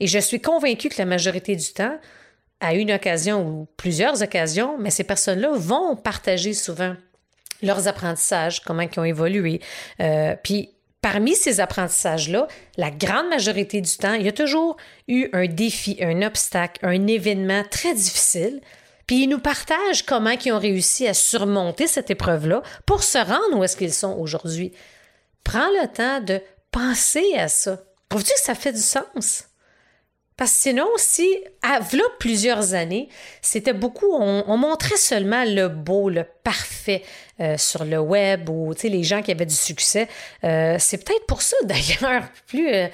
Et 0.00 0.06
je 0.06 0.18
suis 0.18 0.40
convaincue 0.40 0.88
que 0.88 0.98
la 0.98 1.04
majorité 1.04 1.54
du 1.54 1.72
temps, 1.72 1.98
à 2.60 2.74
une 2.74 2.92
occasion 2.92 3.46
ou 3.46 3.68
plusieurs 3.76 4.22
occasions, 4.22 4.78
mais 4.78 4.90
ces 4.90 5.04
personnes-là 5.04 5.52
vont 5.54 5.96
partager 5.96 6.54
souvent 6.54 6.94
leurs 7.62 7.88
apprentissages, 7.88 8.60
comment 8.60 8.82
ils 8.82 9.00
ont 9.00 9.04
évolué. 9.04 9.60
Euh, 10.00 10.34
puis 10.42 10.70
Parmi 11.02 11.34
ces 11.34 11.60
apprentissages-là, 11.60 12.46
la 12.76 12.90
grande 12.90 13.28
majorité 13.28 13.80
du 13.80 13.96
temps, 13.96 14.12
il 14.12 14.26
y 14.26 14.28
a 14.28 14.32
toujours 14.32 14.76
eu 15.08 15.28
un 15.32 15.46
défi, 15.46 15.96
un 16.02 16.20
obstacle, 16.22 16.84
un 16.84 17.06
événement 17.06 17.64
très 17.70 17.94
difficile. 17.94 18.60
Puis 19.06 19.24
ils 19.24 19.28
nous 19.28 19.40
partagent 19.40 20.04
comment 20.04 20.30
ils 20.30 20.52
ont 20.52 20.58
réussi 20.58 21.08
à 21.08 21.14
surmonter 21.14 21.86
cette 21.86 22.10
épreuve-là 22.10 22.62
pour 22.84 23.02
se 23.02 23.18
rendre 23.18 23.56
où 23.56 23.64
est-ce 23.64 23.76
qu'ils 23.76 23.94
sont 23.94 24.16
aujourd'hui. 24.18 24.72
Prends 25.42 25.70
le 25.80 25.88
temps 25.88 26.20
de 26.20 26.40
penser 26.70 27.34
à 27.36 27.48
ça. 27.48 27.80
Trouves-tu 28.08 28.32
que 28.34 28.40
ça 28.40 28.54
fait 28.54 28.72
du 28.72 28.80
sens? 28.80 29.49
Parce 30.40 30.52
que 30.52 30.58
sinon, 30.70 30.88
si, 30.96 31.28
à 31.60 31.80
plusieurs 32.18 32.72
années, 32.72 33.10
c'était 33.42 33.74
beaucoup, 33.74 34.10
on, 34.10 34.56
montrait 34.56 34.96
seulement 34.96 35.44
le 35.44 35.68
beau, 35.68 36.08
le 36.08 36.24
parfait 36.24 37.02
euh, 37.40 37.58
sur 37.58 37.84
le 37.84 37.98
web 37.98 38.48
ou 38.48 38.72
les 38.82 39.02
gens 39.02 39.20
qui 39.20 39.32
avaient 39.32 39.44
du 39.44 39.54
succès. 39.54 40.08
Euh, 40.44 40.76
c'est 40.78 41.04
peut-être 41.04 41.26
pour 41.26 41.42
ça, 41.42 41.58
d'ailleurs, 41.64 42.22
plus, 42.46 42.72
euh, 42.72 42.88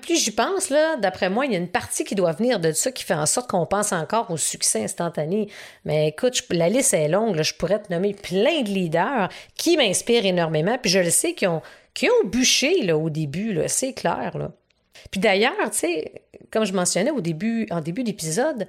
plus 0.00 0.24
j'y 0.24 0.30
pense, 0.30 0.70
là, 0.70 0.96
d'après 0.96 1.28
moi, 1.28 1.44
il 1.44 1.52
y 1.52 1.54
a 1.54 1.58
une 1.58 1.68
partie 1.68 2.04
qui 2.04 2.14
doit 2.14 2.32
venir 2.32 2.60
de 2.60 2.72
ça 2.72 2.92
qui 2.92 3.04
fait 3.04 3.12
en 3.12 3.26
sorte 3.26 3.50
qu'on 3.50 3.66
pense 3.66 3.92
encore 3.92 4.30
au 4.30 4.38
succès 4.38 4.82
instantané. 4.82 5.50
Mais 5.84 6.08
écoute, 6.08 6.42
la 6.48 6.70
liste 6.70 6.94
est 6.94 7.08
longue, 7.08 7.42
je 7.42 7.52
pourrais 7.52 7.82
te 7.82 7.92
nommer 7.92 8.14
plein 8.14 8.62
de 8.62 8.70
leaders 8.70 9.28
qui 9.54 9.76
m'inspirent 9.76 10.24
énormément, 10.24 10.78
puis 10.78 10.90
je 10.90 11.00
le 11.00 11.10
sais, 11.10 11.34
qui 11.34 11.46
ont, 11.46 11.60
qui 11.92 12.08
ont 12.08 12.26
bûché 12.26 12.84
là, 12.86 12.96
au 12.96 13.10
début, 13.10 13.60
c'est 13.66 13.92
clair. 13.92 14.32
Puis 15.10 15.20
d'ailleurs, 15.20 15.54
tu 15.70 15.78
sais, 15.78 16.22
comme 16.50 16.64
je 16.64 16.72
mentionnais 16.72 17.10
au 17.10 17.20
début, 17.20 17.66
en 17.70 17.80
début 17.80 18.04
d'épisode, 18.04 18.68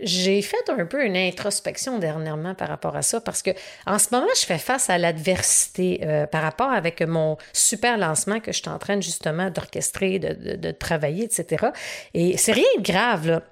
j'ai 0.00 0.42
fait 0.42 0.68
un 0.68 0.86
peu 0.86 1.04
une 1.04 1.16
introspection 1.16 1.98
dernièrement 1.98 2.54
par 2.54 2.68
rapport 2.68 2.94
à 2.94 3.02
ça 3.02 3.20
parce 3.20 3.42
que 3.42 3.50
en 3.86 3.98
ce 3.98 4.08
moment, 4.12 4.28
je 4.40 4.46
fais 4.46 4.58
face 4.58 4.90
à 4.90 4.98
l'adversité 4.98 6.00
euh, 6.04 6.26
par 6.26 6.42
rapport 6.42 6.70
avec 6.70 7.02
mon 7.02 7.36
super 7.52 7.98
lancement 7.98 8.38
que 8.38 8.52
je 8.52 8.58
suis 8.58 8.68
en 8.68 8.78
train 8.78 9.00
justement 9.00 9.50
d'orchestrer, 9.50 10.18
de, 10.20 10.54
de, 10.54 10.70
travailler, 10.70 11.24
etc. 11.24 11.66
Et 12.14 12.36
c'est 12.36 12.52
rien 12.52 12.64
de 12.78 12.82
grave, 12.82 13.26
là. 13.26 13.42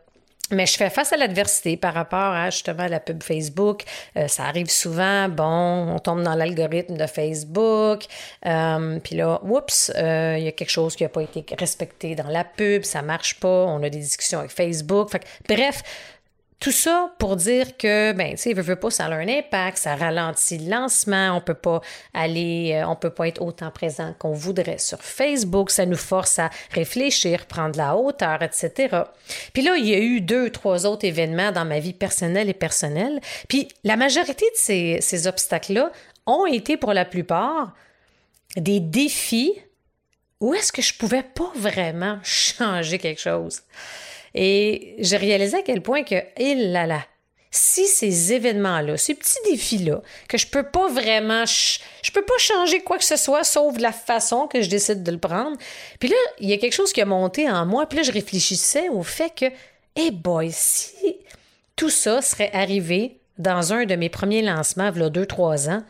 Mais 0.52 0.66
je 0.66 0.76
fais 0.76 0.90
face 0.90 1.12
à 1.12 1.16
l'adversité 1.16 1.76
par 1.76 1.94
rapport 1.94 2.18
à 2.32 2.50
justement 2.50 2.86
la 2.86 3.00
pub 3.00 3.20
Facebook. 3.22 3.82
Euh, 4.16 4.28
ça 4.28 4.44
arrive 4.44 4.70
souvent, 4.70 5.28
bon, 5.28 5.94
on 5.94 5.98
tombe 5.98 6.22
dans 6.22 6.34
l'algorithme 6.34 6.96
de 6.96 7.06
Facebook, 7.06 8.04
euh, 8.46 9.00
puis 9.00 9.16
là, 9.16 9.40
oups, 9.42 9.90
euh, 9.96 10.36
il 10.38 10.44
y 10.44 10.48
a 10.48 10.52
quelque 10.52 10.70
chose 10.70 10.94
qui 10.94 11.02
n'a 11.02 11.08
pas 11.08 11.22
été 11.22 11.44
respecté 11.58 12.14
dans 12.14 12.28
la 12.28 12.44
pub, 12.44 12.84
ça 12.84 13.02
marche 13.02 13.40
pas, 13.40 13.48
on 13.66 13.82
a 13.82 13.90
des 13.90 13.98
discussions 13.98 14.38
avec 14.38 14.52
Facebook. 14.52 15.10
bref, 15.48 15.82
tout 16.58 16.72
ça 16.72 17.12
pour 17.18 17.36
dire 17.36 17.76
que, 17.76 18.12
ben, 18.12 18.30
tu 18.30 18.38
sais, 18.38 18.52
veut, 18.54 18.62
veut 18.62 18.76
pas, 18.76 18.90
ça 18.90 19.06
a 19.06 19.14
un 19.14 19.28
impact, 19.28 19.76
ça 19.76 19.94
ralentit 19.94 20.58
le 20.58 20.70
lancement, 20.70 21.36
on 21.36 21.40
peut 21.40 21.54
pas 21.54 21.82
aller, 22.14 22.72
euh, 22.75 22.88
on 22.88 22.96
peut 22.96 23.10
pas 23.10 23.28
être 23.28 23.42
autant 23.42 23.70
présent 23.70 24.14
qu'on 24.18 24.32
voudrait 24.32 24.78
sur 24.78 25.02
Facebook, 25.02 25.70
ça 25.70 25.84
nous 25.84 25.96
force 25.96 26.38
à 26.38 26.50
réfléchir, 26.70 27.46
prendre 27.46 27.76
la 27.76 27.96
hauteur, 27.96 28.42
etc. 28.42 29.02
Puis 29.52 29.62
là, 29.62 29.76
il 29.76 29.86
y 29.86 29.94
a 29.94 29.98
eu 29.98 30.20
deux, 30.22 30.50
trois 30.50 30.86
autres 30.86 31.04
événements 31.04 31.52
dans 31.52 31.66
ma 31.66 31.78
vie 31.78 31.92
personnelle 31.92 32.48
et 32.48 32.54
personnelle. 32.54 33.20
Puis 33.48 33.68
la 33.84 33.96
majorité 33.96 34.46
de 34.46 34.56
ces, 34.56 34.98
ces 35.00 35.26
obstacles-là 35.26 35.92
ont 36.25 36.46
été 36.46 36.76
pour 36.78 36.94
la 36.94 37.04
plupart 37.04 37.75
des 38.56 38.80
défis 38.80 39.52
où 40.40 40.54
est-ce 40.54 40.72
que 40.72 40.82
je 40.82 40.94
pouvais 40.94 41.22
pas 41.22 41.52
vraiment 41.54 42.18
changer 42.22 42.98
quelque 42.98 43.20
chose. 43.20 43.62
Et 44.36 44.94
j'ai 44.98 45.16
réalisé 45.16 45.56
à 45.56 45.62
quel 45.62 45.80
point 45.80 46.04
que, 46.04 46.16
il 46.38 46.70
là 46.70 46.86
là, 46.86 47.00
si 47.50 47.86
ces 47.86 48.34
événements-là, 48.34 48.98
ces 48.98 49.14
petits 49.14 49.38
défis-là, 49.46 50.02
que 50.28 50.36
je 50.36 50.46
peux 50.46 50.62
pas 50.62 50.88
vraiment, 50.88 51.44
je 51.46 52.12
peux 52.12 52.22
pas 52.22 52.38
changer 52.38 52.80
quoi 52.80 52.98
que 52.98 53.04
ce 53.04 53.16
soit 53.16 53.44
sauf 53.44 53.78
la 53.78 53.92
façon 53.92 54.46
que 54.46 54.60
je 54.60 54.68
décide 54.68 55.02
de 55.02 55.10
le 55.10 55.18
prendre. 55.18 55.56
Puis 55.98 56.10
là, 56.10 56.16
il 56.38 56.50
y 56.50 56.52
a 56.52 56.58
quelque 56.58 56.74
chose 56.74 56.92
qui 56.92 57.00
a 57.00 57.06
monté 57.06 57.50
en 57.50 57.64
moi, 57.64 57.86
puis 57.86 57.96
là, 57.96 58.02
je 58.02 58.12
réfléchissais 58.12 58.90
au 58.90 59.02
fait 59.02 59.32
que, 59.34 59.46
hey 59.96 60.10
boy, 60.10 60.50
si 60.52 61.16
tout 61.76 61.90
ça 61.90 62.20
serait 62.20 62.50
arrivé 62.52 63.16
dans 63.38 63.72
un 63.72 63.86
de 63.86 63.96
mes 63.96 64.10
premiers 64.10 64.42
lancements, 64.42 64.90
il 64.94 65.00
y 65.00 65.04
a 65.04 65.08
deux, 65.08 65.26
trois 65.26 65.70
ans, 65.70 65.82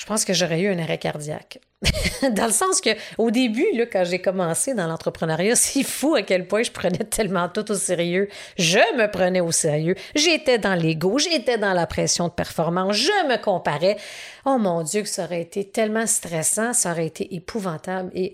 je 0.00 0.06
pense 0.06 0.24
que 0.24 0.32
j'aurais 0.32 0.62
eu 0.62 0.68
un 0.72 0.78
arrêt 0.78 0.96
cardiaque. 0.96 1.60
dans 2.32 2.46
le 2.46 2.52
sens 2.52 2.80
que 2.80 2.88
au 3.18 3.30
début, 3.30 3.66
là, 3.74 3.84
quand 3.84 4.02
j'ai 4.04 4.18
commencé 4.18 4.72
dans 4.72 4.86
l'entrepreneuriat, 4.86 5.54
c'est 5.56 5.82
fou 5.82 6.14
à 6.14 6.22
quel 6.22 6.48
point 6.48 6.62
je 6.62 6.70
prenais 6.70 7.04
tellement 7.04 7.50
tout 7.50 7.70
au 7.70 7.74
sérieux. 7.74 8.30
Je 8.56 8.78
me 8.96 9.10
prenais 9.10 9.42
au 9.42 9.52
sérieux. 9.52 9.94
J'étais 10.14 10.56
dans 10.56 10.74
l'ego, 10.74 11.18
j'étais 11.18 11.58
dans 11.58 11.74
la 11.74 11.86
pression 11.86 12.28
de 12.28 12.32
performance, 12.32 12.96
je 12.96 13.28
me 13.28 13.36
comparais. 13.36 13.98
Oh 14.46 14.56
mon 14.56 14.82
Dieu, 14.84 15.02
que 15.02 15.08
ça 15.08 15.24
aurait 15.24 15.42
été 15.42 15.68
tellement 15.68 16.06
stressant, 16.06 16.72
ça 16.72 16.92
aurait 16.92 17.06
été 17.06 17.34
épouvantable. 17.34 18.10
Et 18.14 18.32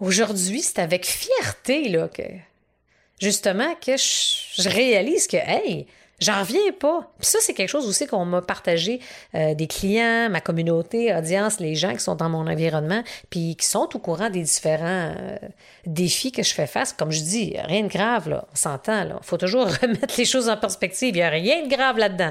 aujourd'hui, 0.00 0.62
c'est 0.62 0.78
avec 0.78 1.04
fierté 1.04 1.90
là, 1.90 2.08
que 2.08 2.22
justement 3.20 3.74
que 3.74 3.98
je, 3.98 4.62
je 4.62 4.70
réalise 4.70 5.26
que, 5.26 5.36
hey, 5.36 5.86
J'en 6.22 6.38
reviens 6.38 6.70
pas. 6.78 7.10
Puis 7.18 7.26
ça, 7.26 7.38
c'est 7.40 7.52
quelque 7.52 7.68
chose 7.68 7.88
aussi 7.88 8.06
qu'on 8.06 8.24
m'a 8.24 8.42
partagé 8.42 9.00
euh, 9.34 9.54
des 9.54 9.66
clients, 9.66 10.30
ma 10.30 10.40
communauté, 10.40 11.12
audience, 11.12 11.58
les 11.58 11.74
gens 11.74 11.92
qui 11.94 11.98
sont 11.98 12.14
dans 12.14 12.28
mon 12.28 12.46
environnement, 12.46 13.02
puis 13.28 13.56
qui 13.56 13.66
sont 13.66 13.88
au 13.92 13.98
courant 13.98 14.30
des 14.30 14.42
différents 14.42 15.14
euh, 15.18 15.36
défis 15.84 16.30
que 16.30 16.44
je 16.44 16.54
fais 16.54 16.68
face. 16.68 16.92
Comme 16.92 17.10
je 17.10 17.22
dis, 17.22 17.56
rien 17.64 17.82
de 17.82 17.88
grave, 17.88 18.28
là. 18.28 18.46
On 18.52 18.54
s'entend, 18.54 19.02
là. 19.02 19.18
faut 19.22 19.36
toujours 19.36 19.66
remettre 19.82 20.14
les 20.16 20.24
choses 20.24 20.48
en 20.48 20.56
perspective. 20.56 21.08
Il 21.08 21.18
n'y 21.18 21.22
a 21.22 21.28
rien 21.28 21.64
de 21.64 21.68
grave 21.68 21.98
là-dedans. 21.98 22.30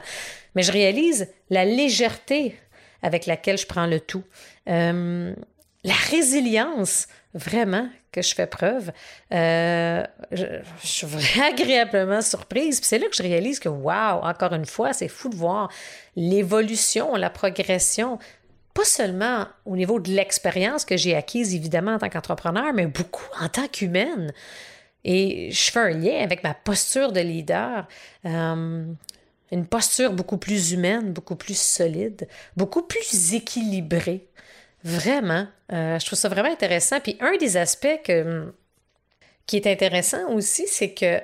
Mais 0.55 0.63
je 0.63 0.71
réalise 0.71 1.27
la 1.49 1.65
légèreté 1.65 2.55
avec 3.01 3.25
laquelle 3.25 3.57
je 3.57 3.65
prends 3.65 3.87
le 3.87 3.99
tout. 3.99 4.23
Euh, 4.69 5.33
la 5.83 5.93
résilience, 5.93 7.07
vraiment, 7.33 7.87
que 8.11 8.21
je 8.21 8.35
fais 8.35 8.47
preuve, 8.47 8.91
euh, 9.33 10.03
je, 10.31 10.45
suis 10.83 11.07
agréablement 11.41 12.21
surprise. 12.21 12.79
Puis 12.79 12.87
c'est 12.87 12.99
là 12.99 13.07
que 13.07 13.15
je 13.15 13.23
réalise 13.23 13.59
que, 13.59 13.69
waouh, 13.69 14.21
encore 14.21 14.53
une 14.53 14.65
fois, 14.65 14.93
c'est 14.93 15.07
fou 15.07 15.29
de 15.29 15.35
voir 15.35 15.69
l'évolution, 16.15 17.15
la 17.15 17.29
progression, 17.29 18.19
pas 18.73 18.85
seulement 18.85 19.47
au 19.65 19.75
niveau 19.75 19.99
de 19.99 20.11
l'expérience 20.11 20.85
que 20.85 20.97
j'ai 20.97 21.15
acquise, 21.15 21.55
évidemment, 21.55 21.95
en 21.95 21.99
tant 21.99 22.09
qu'entrepreneur, 22.09 22.73
mais 22.73 22.85
beaucoup 22.85 23.27
en 23.39 23.49
tant 23.49 23.67
qu'humaine. 23.67 24.31
Et 25.03 25.49
je 25.51 25.71
fais 25.71 25.79
un 25.79 25.89
lien 25.89 26.21
avec 26.21 26.43
ma 26.43 26.53
posture 26.53 27.11
de 27.11 27.21
leader. 27.21 27.87
Euh, 28.25 28.85
une 29.51 29.65
posture 29.65 30.13
beaucoup 30.13 30.37
plus 30.37 30.71
humaine, 30.71 31.11
beaucoup 31.11 31.35
plus 31.35 31.59
solide, 31.59 32.27
beaucoup 32.55 32.83
plus 32.83 33.33
équilibrée. 33.33 34.27
Vraiment, 34.83 35.47
euh, 35.71 35.99
je 35.99 36.05
trouve 36.05 36.17
ça 36.17 36.29
vraiment 36.29 36.51
intéressant. 36.51 36.99
Puis 36.99 37.17
un 37.19 37.37
des 37.37 37.57
aspects 37.57 38.01
qui 39.45 39.57
est 39.57 39.67
intéressant 39.67 40.29
aussi, 40.29 40.65
c'est 40.67 40.93
que 40.93 41.19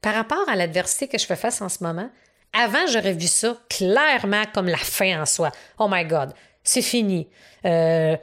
par 0.00 0.14
rapport 0.14 0.48
à 0.48 0.56
l'adversité 0.56 1.08
que 1.08 1.18
je 1.18 1.24
fais 1.26 1.36
face 1.36 1.62
en 1.62 1.68
ce 1.68 1.82
moment, 1.82 2.10
avant, 2.52 2.86
j'aurais 2.88 3.14
vu 3.14 3.28
ça 3.28 3.56
clairement 3.68 4.44
comme 4.52 4.66
la 4.66 4.76
fin 4.76 5.22
en 5.22 5.26
soi. 5.26 5.50
Oh 5.78 5.88
my 5.90 6.04
God, 6.04 6.34
c'est 6.62 6.82
fini. 6.82 7.28
Euh, 7.64 8.16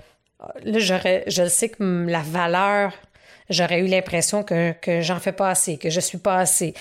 là, 0.64 0.80
j'aurais, 0.80 1.24
je 1.28 1.48
sais 1.48 1.70
que 1.70 1.84
la 2.08 2.22
valeur, 2.22 2.94
j'aurais 3.50 3.80
eu 3.80 3.88
l'impression 3.88 4.44
que, 4.44 4.74
que 4.74 5.02
j'en 5.02 5.20
fais 5.20 5.32
pas 5.32 5.50
assez, 5.50 5.78
que 5.78 5.90
je 5.90 6.00
suis 6.00 6.20
pas 6.20 6.38
assez. 6.38 6.74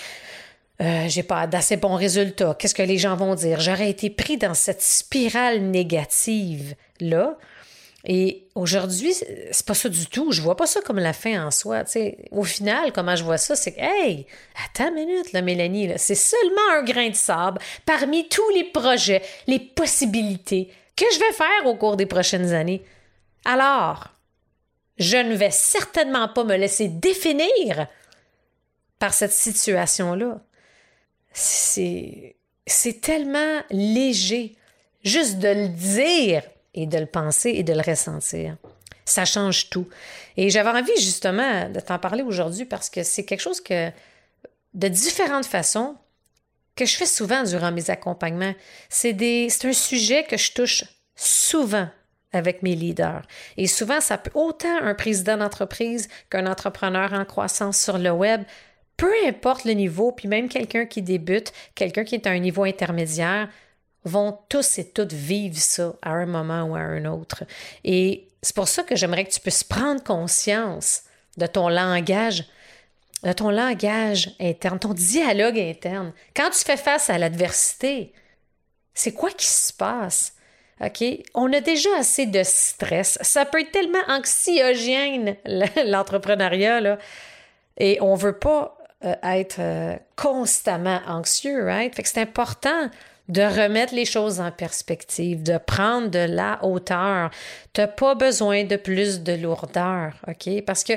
Euh, 0.81 1.05
j'ai 1.07 1.23
pas 1.23 1.47
d'assez 1.47 1.75
bons 1.75 1.95
résultats. 1.95 2.55
Qu'est-ce 2.57 2.75
que 2.75 2.83
les 2.83 2.97
gens 2.97 3.15
vont 3.15 3.35
dire? 3.35 3.59
J'aurais 3.59 3.89
été 3.89 4.09
pris 4.09 4.37
dans 4.37 4.53
cette 4.53 4.81
spirale 4.81 5.61
négative-là 5.61 7.37
et 8.05 8.47
aujourd'hui, 8.55 9.13
c'est 9.13 9.65
pas 9.65 9.73
ça 9.73 9.89
du 9.89 10.05
tout. 10.05 10.31
Je 10.31 10.41
vois 10.41 10.55
pas 10.55 10.67
ça 10.67 10.79
comme 10.81 10.99
la 10.99 11.11
fin 11.11 11.45
en 11.45 11.51
soi. 11.51 11.83
Au 12.31 12.43
final, 12.43 12.93
comment 12.93 13.15
je 13.15 13.23
vois 13.25 13.37
ça, 13.37 13.55
c'est 13.57 13.73
que, 13.73 13.81
hey, 13.81 14.25
attends 14.65 14.89
une 14.89 15.05
minute, 15.05 15.33
Mélanie, 15.33 15.91
c'est 15.97 16.15
seulement 16.15 16.71
un 16.71 16.83
grain 16.83 17.09
de 17.09 17.15
sable 17.15 17.59
parmi 17.85 18.29
tous 18.29 18.49
les 18.51 18.63
projets, 18.63 19.21
les 19.47 19.59
possibilités 19.59 20.71
que 20.95 21.05
je 21.13 21.19
vais 21.19 21.33
faire 21.33 21.65
au 21.65 21.75
cours 21.75 21.97
des 21.97 22.05
prochaines 22.05 22.53
années. 22.53 22.83
Alors, 23.43 24.07
je 24.97 25.17
ne 25.17 25.35
vais 25.35 25.51
certainement 25.51 26.29
pas 26.29 26.43
me 26.45 26.55
laisser 26.55 26.87
définir 26.87 27.87
par 28.97 29.13
cette 29.13 29.33
situation-là. 29.33 30.41
C'est 31.33 32.35
tellement 33.01 33.61
léger 33.71 34.55
juste 35.03 35.39
de 35.39 35.49
le 35.49 35.67
dire 35.69 36.43
et 36.81 36.85
de 36.85 36.97
le 36.97 37.05
penser 37.05 37.49
et 37.49 37.63
de 37.63 37.73
le 37.73 37.81
ressentir. 37.81 38.55
Ça 39.05 39.25
change 39.25 39.69
tout. 39.69 39.87
Et 40.37 40.49
j'avais 40.49 40.69
envie 40.69 40.95
justement 40.97 41.69
de 41.69 41.79
t'en 41.79 41.99
parler 41.99 42.23
aujourd'hui 42.23 42.65
parce 42.65 42.89
que 42.89 43.03
c'est 43.03 43.25
quelque 43.25 43.41
chose 43.41 43.61
que, 43.61 43.89
de 44.73 44.87
différentes 44.87 45.45
façons, 45.45 45.95
que 46.75 46.85
je 46.85 46.95
fais 46.95 47.05
souvent 47.05 47.43
durant 47.43 47.71
mes 47.71 47.89
accompagnements. 47.89 48.53
C'est, 48.87 49.13
un 49.65 49.73
sujet 49.73 50.23
que 50.23 50.37
je 50.37 50.53
touche 50.53 50.85
souvent 51.15 51.89
avec 52.31 52.63
mes 52.63 52.75
leaders. 52.75 53.23
Et 53.57 53.67
souvent, 53.67 53.99
ça 53.99 54.17
peut 54.17 54.31
autant 54.33 54.77
un 54.81 54.93
président 54.93 55.37
d'entreprise 55.37 56.07
qu'un 56.29 56.45
entrepreneur 56.45 57.11
en 57.13 57.25
croissance 57.25 57.81
sur 57.81 57.97
le 57.97 58.11
web, 58.11 58.43
peu 58.95 59.11
importe 59.25 59.65
le 59.65 59.73
niveau, 59.73 60.11
puis 60.11 60.27
même 60.27 60.47
quelqu'un 60.47 60.85
qui 60.85 61.01
débute, 61.01 61.51
quelqu'un 61.73 62.03
qui 62.03 62.15
est 62.15 62.27
à 62.27 62.31
un 62.31 62.39
niveau 62.39 62.63
intermédiaire, 62.63 63.49
vont 64.09 64.37
tous 64.49 64.77
et 64.77 64.89
toutes 64.89 65.13
vivre 65.13 65.57
ça 65.57 65.93
à 66.01 66.11
un 66.11 66.25
moment 66.25 66.63
ou 66.63 66.75
à 66.75 66.79
un 66.79 67.05
autre. 67.05 67.43
Et 67.83 68.27
c'est 68.41 68.55
pour 68.55 68.67
ça 68.67 68.83
que 68.83 68.95
j'aimerais 68.95 69.25
que 69.25 69.31
tu 69.31 69.39
puisses 69.39 69.63
prendre 69.63 70.03
conscience 70.03 71.03
de 71.37 71.45
ton 71.45 71.69
langage 71.69 72.45
de 73.23 73.33
ton 73.33 73.49
langage 73.49 74.31
interne, 74.39 74.79
ton 74.79 74.93
dialogue 74.93 75.59
interne. 75.59 76.13
Quand 76.35 76.49
tu 76.51 76.59
fais 76.59 76.77
face 76.77 77.09
à 77.09 77.17
l'adversité, 77.17 78.13
c'est 78.93 79.13
quoi 79.13 79.31
qui 79.31 79.47
se 79.47 79.73
passe? 79.73 80.33
OK? 80.81 81.03
On 81.33 81.51
a 81.51 81.59
déjà 81.59 81.89
assez 81.97 82.25
de 82.25 82.41
stress. 82.43 83.17
Ça 83.21 83.45
peut 83.45 83.59
être 83.59 83.71
tellement 83.71 84.03
anxiogène, 84.07 85.35
l'entrepreneuriat. 85.85 86.97
Et 87.77 87.97
on 88.01 88.15
veut 88.15 88.37
pas 88.37 88.77
euh, 89.03 89.15
être 89.23 89.59
euh, 89.59 89.95
constamment 90.15 91.01
anxieux, 91.05 91.65
right? 91.65 91.93
Fait 91.93 92.03
que 92.03 92.09
c'est 92.09 92.21
important 92.21 92.89
de 93.29 93.43
remettre 93.43 93.93
les 93.93 94.05
choses 94.05 94.41
en 94.41 94.51
perspective, 94.51 95.43
de 95.43 95.57
prendre 95.57 96.09
de 96.09 96.19
la 96.19 96.59
hauteur. 96.63 97.29
Tu 97.73 97.81
n'as 97.81 97.87
pas 97.87 98.15
besoin 98.15 98.63
de 98.63 98.75
plus 98.75 99.21
de 99.21 99.33
lourdeur, 99.33 100.13
OK? 100.27 100.63
Parce 100.65 100.83
que 100.83 100.93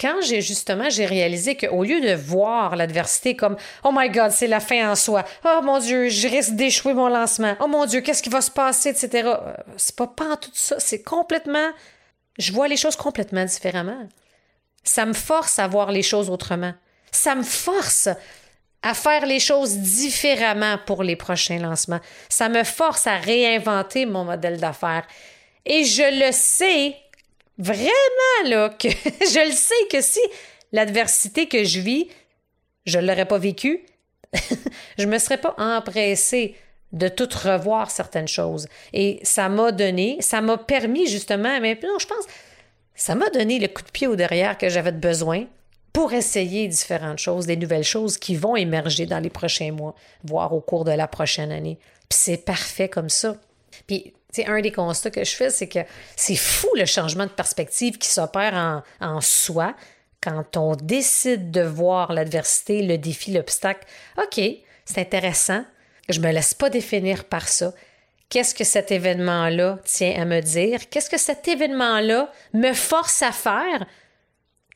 quand 0.00 0.20
j'ai 0.22 0.40
justement 0.40 0.90
j'ai 0.90 1.06
réalisé 1.06 1.56
qu'au 1.56 1.84
lieu 1.84 2.00
de 2.00 2.14
voir 2.14 2.74
l'adversité 2.74 3.36
comme 3.36 3.56
oh 3.84 3.90
my 3.92 4.10
god 4.10 4.32
c'est 4.32 4.48
la 4.48 4.58
fin 4.58 4.90
en 4.90 4.96
soi. 4.96 5.24
Oh 5.44 5.60
mon 5.62 5.78
dieu 5.78 6.08
je 6.08 6.26
risque 6.26 6.54
d'échouer 6.54 6.92
mon 6.92 7.08
lancement. 7.08 7.54
Oh 7.60 7.68
mon 7.68 7.86
dieu 7.86 8.00
qu'est-ce 8.00 8.22
qui 8.22 8.30
va 8.30 8.40
se 8.40 8.50
passer 8.50 8.88
etc 8.88 9.28
euh, 9.28 9.52
c'est 9.76 9.94
pas 9.94 10.08
pas 10.08 10.36
tout 10.36 10.50
ça. 10.54 10.76
C'est 10.80 11.02
complètement 11.02 11.70
je 12.38 12.52
vois 12.52 12.66
les 12.66 12.76
choses 12.76 12.96
complètement 12.96 13.44
différemment. 13.44 14.08
Ça 14.82 15.06
me 15.06 15.12
force 15.12 15.58
à 15.60 15.68
voir 15.68 15.92
les 15.92 16.02
choses 16.02 16.30
autrement. 16.30 16.72
Ça 17.12 17.36
me 17.36 17.44
force 17.44 18.08
à 18.82 18.94
faire 18.94 19.26
les 19.26 19.40
choses 19.40 19.78
différemment 19.78 20.78
pour 20.86 21.02
les 21.02 21.16
prochains 21.16 21.58
lancements 21.58 22.00
ça 22.28 22.48
me 22.48 22.64
force 22.64 23.06
à 23.06 23.16
réinventer 23.16 24.06
mon 24.06 24.24
modèle 24.24 24.58
d'affaires 24.58 25.06
et 25.64 25.84
je 25.84 26.26
le 26.26 26.32
sais 26.32 26.96
Vraiment, 27.58 27.90
là, 28.46 28.70
que 28.70 28.88
je 29.20 29.46
le 29.46 29.52
sais 29.52 29.74
que 29.90 30.00
si 30.00 30.20
l'adversité 30.72 31.46
que 31.46 31.64
je 31.64 31.80
vis, 31.80 32.08
je 32.86 32.98
ne 32.98 33.06
l'aurais 33.06 33.26
pas 33.26 33.38
vécue, 33.38 33.84
je 34.98 35.04
ne 35.04 35.10
me 35.12 35.18
serais 35.18 35.38
pas 35.38 35.54
empressée 35.58 36.56
de 36.92 37.08
tout 37.08 37.28
revoir 37.44 37.90
certaines 37.90 38.28
choses. 38.28 38.66
Et 38.92 39.20
ça 39.22 39.48
m'a 39.48 39.72
donné, 39.72 40.16
ça 40.20 40.40
m'a 40.40 40.58
permis 40.58 41.06
justement, 41.06 41.60
mais 41.60 41.78
non, 41.82 41.98
je 41.98 42.06
pense, 42.06 42.24
ça 42.94 43.14
m'a 43.14 43.30
donné 43.30 43.58
le 43.58 43.68
coup 43.68 43.82
de 43.82 43.90
pied 43.90 44.06
au 44.06 44.16
derrière 44.16 44.58
que 44.58 44.68
j'avais 44.68 44.92
besoin 44.92 45.46
pour 45.92 46.12
essayer 46.12 46.68
différentes 46.68 47.18
choses, 47.18 47.46
des 47.46 47.56
nouvelles 47.56 47.84
choses 47.84 48.16
qui 48.16 48.34
vont 48.34 48.56
émerger 48.56 49.06
dans 49.06 49.20
les 49.20 49.30
prochains 49.30 49.72
mois, 49.72 49.94
voire 50.24 50.54
au 50.54 50.60
cours 50.60 50.84
de 50.84 50.92
la 50.92 51.06
prochaine 51.06 51.52
année. 51.52 51.78
Puis 52.08 52.18
c'est 52.18 52.44
parfait 52.44 52.88
comme 52.88 53.10
ça. 53.10 53.36
Puis 53.86 54.14
c'est 54.30 54.46
un 54.46 54.60
des 54.60 54.72
constats 54.72 55.10
que 55.10 55.24
je 55.24 55.34
fais, 55.34 55.50
c'est 55.50 55.68
que 55.68 55.80
c'est 56.16 56.36
fou 56.36 56.68
le 56.76 56.86
changement 56.86 57.26
de 57.26 57.30
perspective 57.30 57.98
qui 57.98 58.08
s'opère 58.08 58.54
en, 58.54 58.82
en 59.06 59.20
soi 59.20 59.74
quand 60.22 60.56
on 60.56 60.74
décide 60.76 61.50
de 61.50 61.62
voir 61.62 62.12
l'adversité, 62.12 62.82
le 62.82 62.96
défi, 62.96 63.32
l'obstacle. 63.32 63.86
OK, 64.18 64.40
c'est 64.84 65.00
intéressant. 65.00 65.64
Je 66.08 66.20
me 66.20 66.30
laisse 66.30 66.54
pas 66.54 66.70
définir 66.70 67.24
par 67.24 67.48
ça. 67.48 67.72
Qu'est-ce 68.28 68.54
que 68.54 68.64
cet 68.64 68.90
événement-là 68.90 69.78
tient 69.84 70.14
à 70.22 70.24
me 70.24 70.40
dire? 70.40 70.88
Qu'est-ce 70.88 71.10
que 71.10 71.18
cet 71.18 71.48
événement-là 71.48 72.32
me 72.54 72.72
force 72.72 73.20
à 73.20 73.32
faire? 73.32 73.86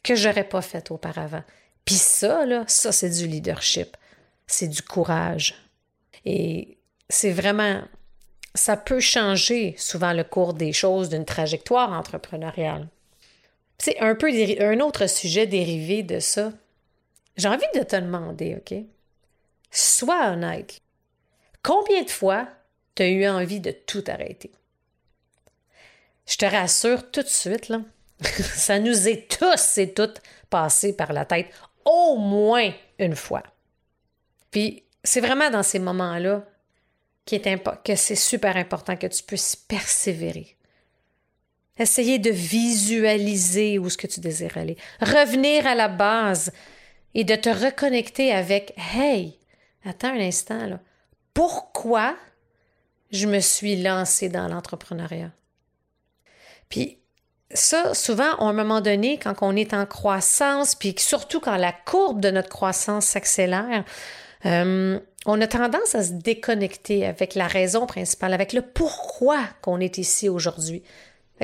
Que 0.06 0.14
j'aurais 0.14 0.48
pas 0.48 0.62
fait 0.62 0.90
auparavant? 0.90 1.42
Puis 1.84 1.96
ça, 1.96 2.46
là, 2.46 2.64
ça, 2.66 2.92
c'est 2.92 3.10
du 3.10 3.26
leadership. 3.26 3.96
C'est 4.46 4.68
du 4.68 4.82
courage. 4.82 5.54
Et 6.24 6.78
c'est 7.08 7.32
vraiment 7.32 7.82
ça 8.56 8.76
peut 8.76 9.00
changer 9.00 9.74
souvent 9.78 10.12
le 10.12 10.24
cours 10.24 10.54
des 10.54 10.72
choses 10.72 11.10
d'une 11.10 11.24
trajectoire 11.24 11.92
entrepreneuriale. 11.92 12.88
C'est 13.78 13.98
un 14.00 14.14
peu 14.14 14.30
un 14.60 14.80
autre 14.80 15.06
sujet 15.06 15.46
dérivé 15.46 16.02
de 16.02 16.18
ça. 16.18 16.52
J'ai 17.36 17.48
envie 17.48 17.66
de 17.74 17.82
te 17.82 17.96
demander, 17.96 18.56
OK? 18.56 18.78
Sois 19.70 20.32
honnête. 20.32 20.80
Combien 21.62 22.02
de 22.02 22.10
fois 22.10 22.48
tu 22.94 23.02
as 23.02 23.08
eu 23.08 23.28
envie 23.28 23.60
de 23.60 23.72
tout 23.72 24.02
arrêter? 24.06 24.50
Je 26.26 26.36
te 26.36 26.46
rassure 26.46 27.10
tout 27.10 27.22
de 27.22 27.28
suite, 27.28 27.68
là, 27.68 27.82
ça 28.20 28.78
nous 28.78 29.08
est 29.08 29.30
tous 29.38 29.78
et 29.78 29.92
toutes 29.92 30.22
passé 30.50 30.96
par 30.96 31.12
la 31.12 31.24
tête 31.24 31.50
au 31.84 32.16
moins 32.16 32.72
une 32.98 33.16
fois. 33.16 33.42
Puis 34.50 34.84
c'est 35.04 35.20
vraiment 35.20 35.50
dans 35.50 35.62
ces 35.62 35.78
moments-là 35.78 36.44
que 37.26 37.96
c'est 37.96 38.14
super 38.14 38.56
important 38.56 38.96
que 38.96 39.06
tu 39.06 39.22
puisses 39.22 39.56
persévérer. 39.56 40.56
Essayer 41.78 42.18
de 42.18 42.30
visualiser 42.30 43.78
où 43.78 43.90
ce 43.90 43.98
que 43.98 44.06
tu 44.06 44.20
désires 44.20 44.56
aller. 44.56 44.76
Revenir 45.00 45.66
à 45.66 45.74
la 45.74 45.88
base 45.88 46.52
et 47.14 47.24
de 47.24 47.34
te 47.34 47.48
reconnecter 47.48 48.32
avec 48.32 48.72
Hey, 48.94 49.38
attends 49.84 50.14
un 50.14 50.20
instant, 50.20 50.66
là. 50.66 50.80
Pourquoi 51.34 52.16
je 53.10 53.26
me 53.26 53.40
suis 53.40 53.82
lancée 53.82 54.28
dans 54.28 54.48
l'entrepreneuriat? 54.48 55.32
Puis 56.70 56.98
ça, 57.52 57.94
souvent, 57.94 58.34
à 58.38 58.44
un 58.44 58.52
moment 58.52 58.80
donné, 58.80 59.18
quand 59.18 59.34
on 59.40 59.54
est 59.54 59.72
en 59.72 59.86
croissance, 59.86 60.74
puis 60.74 60.94
surtout 60.98 61.40
quand 61.40 61.56
la 61.56 61.72
courbe 61.72 62.20
de 62.20 62.30
notre 62.30 62.48
croissance 62.48 63.06
s'accélère, 63.06 63.84
euh, 64.44 64.98
on 65.26 65.40
a 65.40 65.46
tendance 65.46 65.94
à 65.94 66.02
se 66.02 66.12
déconnecter 66.12 67.06
avec 67.06 67.34
la 67.34 67.46
raison 67.46 67.86
principale, 67.86 68.32
avec 68.32 68.52
le 68.52 68.62
pourquoi 68.62 69.38
qu'on 69.62 69.80
est 69.80 69.98
ici 69.98 70.28
aujourd'hui. 70.28 70.82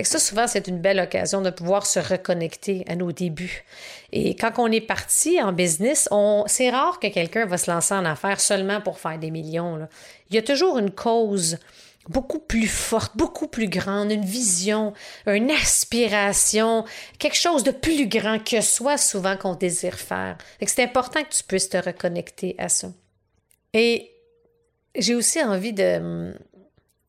ça, 0.02 0.18
souvent, 0.18 0.46
c'est 0.46 0.68
une 0.68 0.80
belle 0.80 1.00
occasion 1.00 1.40
de 1.40 1.50
pouvoir 1.50 1.86
se 1.86 1.98
reconnecter 2.00 2.84
à 2.88 2.96
nos 2.96 3.12
débuts. 3.12 3.64
Et 4.12 4.34
quand 4.34 4.52
on 4.58 4.70
est 4.70 4.80
parti 4.80 5.40
en 5.42 5.52
business, 5.52 6.08
c'est 6.46 6.70
rare 6.70 6.98
que 7.00 7.08
quelqu'un 7.08 7.46
va 7.46 7.58
se 7.58 7.70
lancer 7.70 7.94
en 7.94 8.04
affaires 8.04 8.40
seulement 8.40 8.80
pour 8.80 8.98
faire 8.98 9.18
des 9.18 9.30
millions. 9.30 9.86
Il 10.30 10.36
y 10.36 10.38
a 10.38 10.42
toujours 10.42 10.78
une 10.78 10.90
cause 10.90 11.58
beaucoup 12.08 12.40
plus 12.40 12.66
forte, 12.66 13.16
beaucoup 13.16 13.46
plus 13.46 13.68
grande, 13.68 14.10
une 14.10 14.24
vision, 14.24 14.92
une 15.26 15.50
aspiration, 15.50 16.84
quelque 17.18 17.36
chose 17.36 17.62
de 17.62 17.70
plus 17.70 18.08
grand 18.08 18.42
que 18.42 18.60
soi 18.60 18.96
souvent 18.96 19.36
qu'on 19.36 19.54
désire 19.54 19.98
faire. 19.98 20.36
c'est 20.66 20.82
important 20.82 21.22
que 21.22 21.34
tu 21.34 21.44
puisses 21.44 21.68
te 21.68 21.76
reconnecter 21.76 22.54
à 22.58 22.68
ça. 22.68 22.88
Et 23.72 24.10
j'ai 24.96 25.14
aussi 25.14 25.42
envie 25.42 25.72
de, 25.72 26.34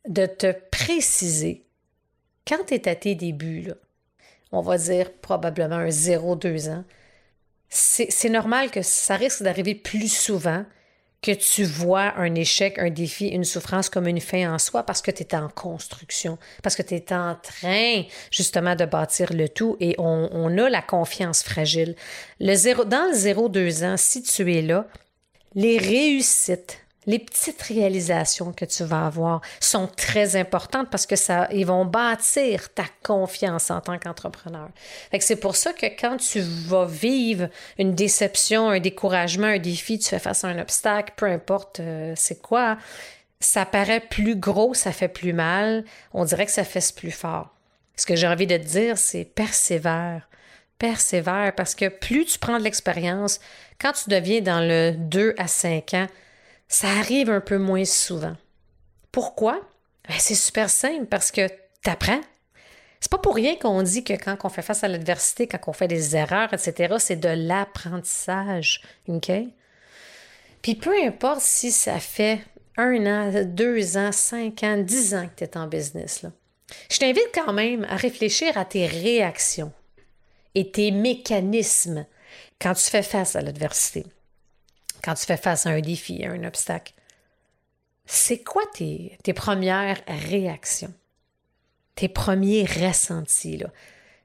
de 0.08 0.25
te 0.25 0.53
préciser, 0.71 1.65
quand 2.47 2.63
tu 2.67 2.75
es 2.75 2.88
à 2.88 2.95
tes 2.95 3.15
débuts, 3.15 3.71
on 4.51 4.62
va 4.62 4.77
dire 4.77 5.12
probablement 5.12 5.75
un 5.75 5.89
0-2 5.89 6.69
ans, 6.69 6.84
c'est 7.69 8.29
normal 8.29 8.69
que 8.69 8.84
ça 8.84 9.15
risque 9.15 9.41
d'arriver 9.41 9.73
plus 9.73 10.13
souvent 10.13 10.63
que 11.23 11.31
tu 11.31 11.63
vois 11.63 12.13
un 12.17 12.36
échec, 12.36 12.77
un 12.77 12.89
défi, 12.89 13.27
une 13.27 13.45
souffrance 13.45 13.89
comme 13.89 14.07
une 14.07 14.19
fin 14.19 14.53
en 14.53 14.59
soi 14.59 14.83
parce 14.83 15.01
que 15.01 15.09
tu 15.09 15.23
es 15.23 15.36
en 15.36 15.49
construction, 15.49 16.38
parce 16.62 16.75
que 16.75 16.83
tu 16.83 16.95
es 16.95 17.13
en 17.13 17.36
train 17.36 18.03
justement 18.29 18.75
de 18.75 18.86
bâtir 18.86 19.33
le 19.33 19.49
tout 19.49 19.77
et 19.79 19.95
on, 19.97 20.57
a 20.57 20.69
la 20.69 20.81
confiance 20.81 21.41
fragile. 21.41 21.95
Dans 22.39 22.47
le 22.47 23.15
0-2 23.15 23.86
ans, 23.86 23.97
si 23.97 24.21
tu 24.21 24.53
es 24.53 24.62
là, 24.62 24.86
les 25.55 25.77
réussites, 25.77 26.82
les 27.05 27.19
petites 27.19 27.61
réalisations 27.61 28.53
que 28.53 28.65
tu 28.65 28.83
vas 28.83 29.07
avoir 29.07 29.41
sont 29.59 29.87
très 29.87 30.35
importantes 30.35 30.89
parce 30.89 31.05
que 31.05 31.15
ça, 31.15 31.47
ils 31.51 31.65
vont 31.65 31.85
bâtir 31.85 32.73
ta 32.73 32.85
confiance 33.03 33.71
en 33.71 33.81
tant 33.81 33.97
qu'entrepreneur. 33.97 34.69
C'est 35.19 35.37
pour 35.37 35.55
ça 35.55 35.73
que 35.73 35.85
quand 35.85 36.17
tu 36.17 36.41
vas 36.41 36.85
vivre 36.85 37.49
une 37.77 37.93
déception, 37.93 38.69
un 38.69 38.79
découragement, 38.79 39.47
un 39.47 39.59
défi, 39.59 39.99
tu 39.99 40.09
fais 40.09 40.19
face 40.19 40.43
à 40.43 40.47
un 40.47 40.59
obstacle, 40.59 41.13
peu 41.15 41.25
importe 41.25 41.79
euh, 41.79 42.13
c'est 42.15 42.41
quoi, 42.41 42.77
ça 43.39 43.65
paraît 43.65 43.99
plus 43.99 44.35
gros, 44.35 44.73
ça 44.73 44.91
fait 44.91 45.07
plus 45.07 45.33
mal, 45.33 45.83
on 46.13 46.25
dirait 46.25 46.45
que 46.45 46.51
ça 46.51 46.63
fait 46.63 46.93
plus 46.95 47.11
fort. 47.11 47.49
Ce 47.95 48.05
que 48.05 48.15
j'ai 48.15 48.27
envie 48.27 48.47
de 48.47 48.57
te 48.57 48.63
dire, 48.63 48.97
c'est 48.97 49.25
persévère 49.25 50.27
persévère 50.83 51.53
parce 51.55 51.75
que 51.75 51.87
plus 51.87 52.25
tu 52.25 52.39
prends 52.39 52.57
de 52.57 52.63
l'expérience, 52.63 53.39
quand 53.79 53.93
tu 53.93 54.09
deviens 54.09 54.41
dans 54.41 54.59
le 54.59 54.91
2 54.91 55.33
à 55.37 55.47
5 55.47 55.93
ans, 55.93 56.07
ça 56.73 56.88
arrive 56.89 57.29
un 57.29 57.39
peu 57.39 57.59
moins 57.59 57.86
souvent. 57.86 58.36
Pourquoi? 59.12 59.62
Ben, 60.09 60.15
c'est 60.17 60.33
super 60.33 60.71
simple 60.71 61.05
parce 61.05 61.29
que 61.29 61.47
tu 61.47 61.89
apprends. 61.89 62.21
C'est 62.99 63.12
pas 63.12 63.19
pour 63.19 63.36
rien 63.36 63.55
qu'on 63.57 63.83
dit 63.83 64.03
que 64.03 64.13
quand 64.13 64.38
on 64.43 64.49
fait 64.49 64.63
face 64.63 64.83
à 64.83 64.88
l'adversité, 64.88 65.45
quand 65.45 65.59
on 65.67 65.73
fait 65.73 65.88
des 65.88 66.15
erreurs, 66.15 66.51
etc., 66.51 66.95
c'est 66.97 67.19
de 67.19 67.29
l'apprentissage. 67.29 68.81
OK? 69.07 69.31
Puis 70.63 70.73
peu 70.73 70.95
importe 71.03 71.41
si 71.41 71.71
ça 71.71 71.99
fait 71.99 72.39
un 72.75 73.05
an, 73.05 73.43
deux 73.45 73.97
ans, 73.97 74.12
cinq 74.12 74.63
ans, 74.63 74.77
dix 74.77 75.13
ans 75.13 75.27
que 75.27 75.43
tu 75.45 75.51
es 75.51 75.57
en 75.57 75.67
business, 75.67 76.25
je 76.89 76.97
t'invite 76.97 77.29
quand 77.36 77.53
même 77.53 77.86
à 77.88 77.97
réfléchir 77.97 78.57
à 78.57 78.65
tes 78.65 78.88
réactions 78.88 79.71
et 80.55 80.71
tes 80.71 80.89
mécanismes 80.89 82.07
quand 82.59 82.73
tu 82.73 82.89
fais 82.89 83.03
face 83.03 83.36
à 83.36 83.41
l'adversité, 83.41 84.07
quand 85.03 85.13
tu 85.15 85.25
fais 85.25 85.37
face 85.37 85.65
à 85.65 85.69
un 85.69 85.81
défi, 85.81 86.23
à 86.25 86.31
un 86.31 86.43
obstacle. 86.43 86.93
C'est 88.05 88.43
quoi 88.43 88.63
tes, 88.73 89.17
premières 89.35 90.01
réactions, 90.07 90.93
tes 91.95 92.09
premiers 92.09 92.65
ressentis, 92.65 93.57
là? 93.57 93.67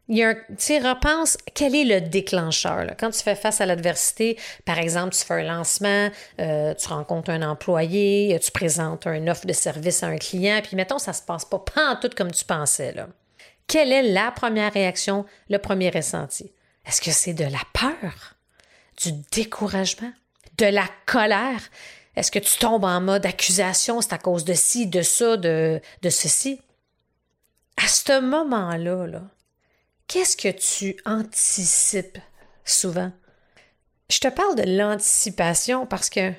tu 0.08 0.72
repense, 0.78 1.36
quel 1.52 1.74
est 1.74 1.84
le 1.84 2.00
déclencheur? 2.00 2.86
Quand 2.98 3.10
tu 3.10 3.22
fais 3.22 3.34
face 3.34 3.60
à 3.60 3.66
l'adversité, 3.66 4.38
par 4.64 4.78
exemple, 4.78 5.14
tu 5.14 5.22
fais 5.22 5.34
un 5.34 5.42
lancement, 5.42 6.08
euh, 6.40 6.74
tu 6.74 6.88
rencontres 6.88 7.30
un 7.30 7.42
employé, 7.42 8.38
tu 8.42 8.50
présentes 8.50 9.06
une 9.06 9.28
offre 9.28 9.46
de 9.46 9.52
service 9.52 10.02
à 10.02 10.06
un 10.06 10.16
client, 10.16 10.60
puis 10.62 10.76
mettons, 10.76 10.98
ça 10.98 11.12
se 11.12 11.22
passe 11.22 11.44
pas, 11.44 11.58
pas 11.58 11.90
en 11.90 11.96
tout 11.96 12.08
comme 12.16 12.32
tu 12.32 12.46
pensais. 12.46 12.92
Là. 12.92 13.08
Quelle 13.66 13.92
est 13.92 14.02
la 14.02 14.30
première 14.30 14.72
réaction, 14.72 15.26
le 15.50 15.58
premier 15.58 15.90
ressenti? 15.90 16.50
Est-ce 16.86 17.02
que 17.02 17.10
c'est 17.10 17.34
de 17.34 17.44
la 17.44 17.60
peur, 17.74 18.34
du 19.02 19.12
découragement, 19.30 20.12
de 20.58 20.66
la 20.66 20.86
colère? 21.06 21.70
Est-ce 22.16 22.30
que 22.30 22.38
tu 22.38 22.58
tombes 22.58 22.84
en 22.84 23.00
mode 23.00 23.26
accusation, 23.26 24.00
c'est 24.00 24.12
à 24.12 24.18
cause 24.18 24.44
de 24.44 24.54
ci, 24.54 24.86
de 24.86 25.02
ça, 25.02 25.36
de, 25.36 25.80
de 26.02 26.10
ceci? 26.10 26.60
À 27.76 27.86
ce 27.86 28.20
moment-là, 28.20 29.06
là, 29.06 29.22
qu'est-ce 30.08 30.36
que 30.36 30.48
tu 30.48 31.00
anticipes 31.06 32.18
souvent? 32.64 33.12
Je 34.10 34.18
te 34.18 34.28
parle 34.28 34.56
de 34.56 34.64
l'anticipation 34.64 35.86
parce 35.86 36.10
que, 36.10 36.30
tu 36.30 36.36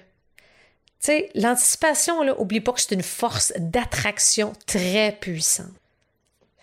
sais, 1.00 1.30
l'anticipation, 1.36 2.24
là, 2.24 2.40
oublie 2.42 2.60
pas 2.60 2.74
que 2.74 2.82
c'est 2.82 2.96
une 2.96 3.04
force 3.04 3.54
d'attraction 3.58 4.54
très 4.66 5.14
puissante. 5.14 5.72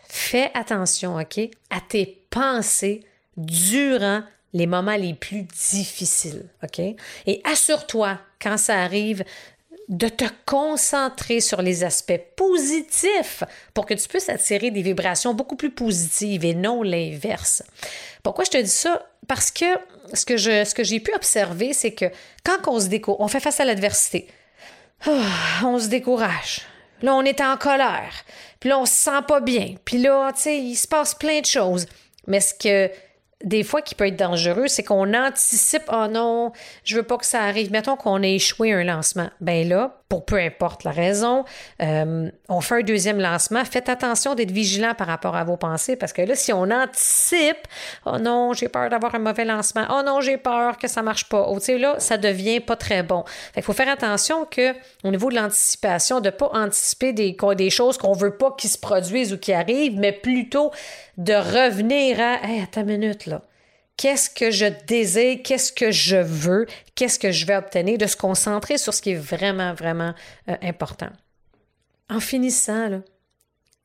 Fais 0.09 0.51
attention, 0.55 1.17
OK, 1.19 1.41
à 1.71 1.81
tes 1.81 2.27
pensées 2.31 3.07
durant 3.37 4.23
les 4.53 4.67
moments 4.67 4.97
les 4.97 5.15
plus 5.15 5.43
difficiles, 5.43 6.49
OK? 6.63 6.81
Et 7.27 7.41
assure-toi, 7.45 8.19
quand 8.41 8.57
ça 8.57 8.81
arrive, 8.81 9.25
de 9.89 10.09
te 10.09 10.25
concentrer 10.47 11.41
sur 11.41 11.63
les 11.63 11.85
aspects 11.85 12.21
positifs 12.35 13.45
pour 13.73 13.87
que 13.87 13.95
tu 13.95 14.09
puisses 14.09 14.29
attirer 14.29 14.71
des 14.71 14.83
vibrations 14.83 15.33
beaucoup 15.33 15.55
plus 15.57 15.71
positives 15.71 16.45
et 16.45 16.55
non 16.55 16.83
l'inverse. 16.83 17.63
Pourquoi 18.23 18.45
je 18.45 18.51
te 18.51 18.59
dis 18.59 18.69
ça? 18.69 19.07
Parce 19.29 19.51
que 19.51 19.65
ce 20.13 20.25
que, 20.25 20.37
je, 20.37 20.65
ce 20.65 20.75
que 20.75 20.83
j'ai 20.83 20.99
pu 20.99 21.15
observer, 21.15 21.73
c'est 21.73 21.93
que 21.93 22.07
quand 22.45 22.67
on 22.67 22.81
se 22.81 22.89
décourage, 22.89 23.21
on 23.21 23.29
fait 23.29 23.41
face 23.41 23.61
à 23.61 23.65
l'adversité, 23.65 24.27
ah, 25.07 25.63
on 25.65 25.79
se 25.79 25.89
décourage. 25.89 26.63
Là, 27.03 27.15
on 27.15 27.23
est 27.23 27.41
en 27.41 27.57
colère. 27.57 28.13
Puis 28.59 28.71
là, 28.71 28.79
on 28.79 28.87
se 28.87 28.95
sent 28.95 29.23
pas 29.29 29.41
bien. 29.41 29.75
Puis 29.85 29.99
là, 29.99 30.33
tu 30.33 30.43
sais, 30.43 30.59
il 30.59 30.77
se 30.77 30.89
passe 30.89 31.15
plein 31.15 31.41
de 31.41 31.47
choses. 31.47 31.87
Mais 32.27 32.41
ce 32.41 32.55
que 32.55 32.91
des 33.45 33.65
fois 33.65 33.83
qui 33.83 33.95
peut 33.95 34.07
être 34.07 34.17
dangereux, 34.17 34.69
c'est 34.69 34.83
qu'on 34.83 35.13
anticipe 35.15 35.83
oh 35.93 36.07
non, 36.11 36.53
je 36.85 36.97
veux 36.97 37.03
pas 37.03 37.19
que 37.19 37.27
ça 37.27 37.43
arrive. 37.43 37.71
Mettons 37.71 37.97
qu'on 37.97 38.23
ait 38.23 38.35
échoué 38.35 38.73
un 38.73 38.85
lancement. 38.85 39.31
Ben 39.41 39.69
là, 39.69 40.03
pour 40.09 40.25
peu 40.25 40.37
importe 40.37 40.85
la 40.85 40.93
raison, 40.93 41.45
euh, 41.83 42.31
on 42.49 42.61
fait 42.61 42.77
un 42.77 42.83
deuxième 42.83 43.19
lancement. 43.19 43.65
Faites 43.65 43.89
attention 43.89 44.35
d'être 44.35 44.53
vigilant 44.53 44.95
par 44.95 45.09
rapport 45.09 45.35
à 45.35 45.43
vos 45.43 45.57
pensées 45.57 45.97
parce 45.97 46.13
que 46.13 46.23
là, 46.23 46.37
si 46.37 46.53
on 46.53 46.71
anticipe, 46.71 47.67
oh 48.05 48.19
non, 48.19 48.53
j'ai 48.53 48.69
peur 48.69 48.89
d'avoir 48.89 49.15
un 49.17 49.19
mauvais 49.19 49.45
lancement. 49.45 49.85
Oh 49.91 50.03
non, 50.05 50.21
j'ai 50.21 50.37
peur 50.37 50.79
que 50.79 50.87
ça 50.87 51.03
marche 51.03 51.29
pas. 51.29 51.47
Oh, 51.49 51.59
tu 51.59 51.77
là, 51.79 51.97
ça 51.99 52.19
devient 52.19 52.61
pas 52.61 52.77
très 52.77 53.03
bon. 53.03 53.25
Fait 53.53 53.63
faut 53.63 53.73
faire 53.73 53.89
attention 53.89 54.45
que 54.45 54.73
au 55.03 55.11
niveau 55.11 55.29
de 55.31 55.35
l'anticipation, 55.35 56.21
de 56.21 56.31
pas 56.31 56.51
anticiper 56.53 57.13
des, 57.13 57.37
des 57.57 57.71
choses 57.71 57.99
qu'on 57.99 58.13
veut 58.13 58.37
pas 58.37 58.55
qui 58.57 58.69
se 58.69 58.79
produisent 58.79 59.33
ou 59.33 59.39
qui 59.39 59.53
arrivent, 59.53 59.99
mais 59.99 60.13
plutôt 60.13 60.71
de 61.17 61.35
revenir 61.35 62.21
à, 62.21 62.47
hey, 62.47 62.63
attends 62.63 62.83
une 62.83 62.99
minute, 62.99 63.27
là. 63.27 63.43
Qu'est-ce 63.97 64.29
que 64.29 64.51
je 64.51 64.67
désire? 64.87 65.39
Qu'est-ce 65.43 65.73
que 65.73 65.91
je 65.91 66.17
veux? 66.17 66.67
Qu'est-ce 66.95 67.19
que 67.19 67.33
je 67.33 67.47
vais 67.47 67.57
obtenir? 67.57 67.97
De 67.97 68.07
se 68.07 68.17
concentrer 68.17 68.77
sur 68.77 68.93
ce 68.93 69.01
qui 69.01 69.13
est 69.13 69.15
vraiment, 69.15 69.73
vraiment 69.73 70.15
euh, 70.49 70.57
important. 70.63 71.11
En 72.11 72.21
finissant, 72.21 72.89
là, 72.89 73.01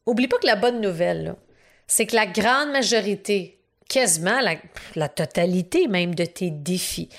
oublie 0.05 0.27
pas 0.27 0.37
que 0.37 0.47
la 0.47 0.55
bonne 0.55 0.81
nouvelle, 0.81 1.35
c'est 1.87 2.05
que 2.05 2.15
la 2.15 2.25
grande 2.25 2.71
majorité, 2.71 3.59
quasiment 3.87 4.39
la, 4.95 5.09
totalité 5.09 5.87
même 5.87 6.13
de 6.13 6.25
tes 6.25 6.51
défis, 6.51 7.09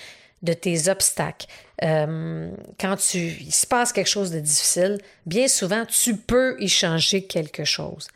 de 0.43 0.53
tes 0.53 0.89
obstacles, 0.89 1.47
euh, 1.83 2.51
quand 2.79 2.97
tu, 2.97 3.19
il 3.19 3.53
se 3.53 3.67
passe 3.67 3.93
quelque 3.93 4.09
chose 4.09 4.31
de 4.31 4.41
difficile, 4.41 4.99
bien 5.27 5.49
souvent, 5.49 5.85
tu 5.87 6.17
peux 6.17 6.57
y 6.61 6.69
changer 6.69 7.25
quelque 7.25 7.65
chose. 7.65 8.09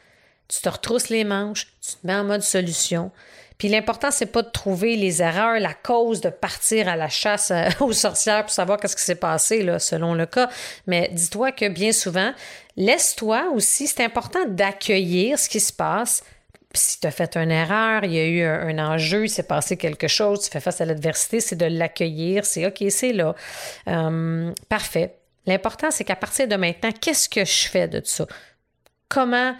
Tu 0.48 0.60
te 0.60 0.68
retrousses 0.68 1.08
les 1.08 1.24
manches, 1.24 1.66
tu 1.80 1.96
te 1.96 2.06
mets 2.06 2.14
en 2.14 2.24
mode 2.24 2.42
solution. 2.42 3.10
Puis 3.58 3.68
l'important, 3.68 4.10
c'est 4.10 4.26
pas 4.26 4.42
de 4.42 4.50
trouver 4.50 4.96
les 4.96 5.22
erreurs, 5.22 5.58
la 5.58 5.72
cause 5.72 6.20
de 6.20 6.28
partir 6.28 6.88
à 6.88 6.96
la 6.96 7.08
chasse 7.08 7.50
euh, 7.50 7.68
aux 7.80 7.92
sorcières 7.92 8.42
pour 8.42 8.52
savoir 8.52 8.78
qu'est-ce 8.78 8.96
qui 8.96 9.02
s'est 9.02 9.14
passé, 9.14 9.62
là, 9.62 9.78
selon 9.78 10.14
le 10.14 10.26
cas. 10.26 10.48
Mais 10.86 11.10
dis-toi 11.12 11.52
que 11.52 11.68
bien 11.68 11.92
souvent, 11.92 12.32
laisse-toi 12.76 13.50
aussi, 13.54 13.86
c'est 13.86 14.04
important 14.04 14.44
d'accueillir 14.46 15.38
ce 15.38 15.48
qui 15.48 15.60
se 15.60 15.72
passe. 15.72 16.22
Si 16.74 17.00
tu 17.00 17.06
as 17.06 17.10
fait 17.10 17.36
une 17.38 17.50
erreur, 17.50 18.04
il 18.04 18.12
y 18.12 18.18
a 18.18 18.26
eu 18.26 18.42
un, 18.42 18.78
enjeu, 18.78 19.24
il 19.24 19.30
s'est 19.30 19.44
passé 19.44 19.78
quelque 19.78 20.08
chose, 20.08 20.42
tu 20.42 20.50
fais 20.50 20.60
face 20.60 20.82
à 20.82 20.84
l'adversité, 20.84 21.40
c'est 21.40 21.56
de 21.56 21.64
l'accueillir, 21.64 22.44
c'est 22.44 22.66
OK, 22.66 22.84
c'est 22.90 23.14
là. 23.14 23.34
Hum, 23.86 24.52
parfait. 24.68 25.14
L'important, 25.46 25.90
c'est 25.90 26.04
qu'à 26.04 26.16
partir 26.16 26.48
de 26.48 26.56
maintenant, 26.56 26.90
qu'est-ce 26.92 27.30
que 27.30 27.44
je 27.46 27.68
fais 27.68 27.88
de 27.88 28.02
ça? 28.04 28.26
Comment 29.08 29.54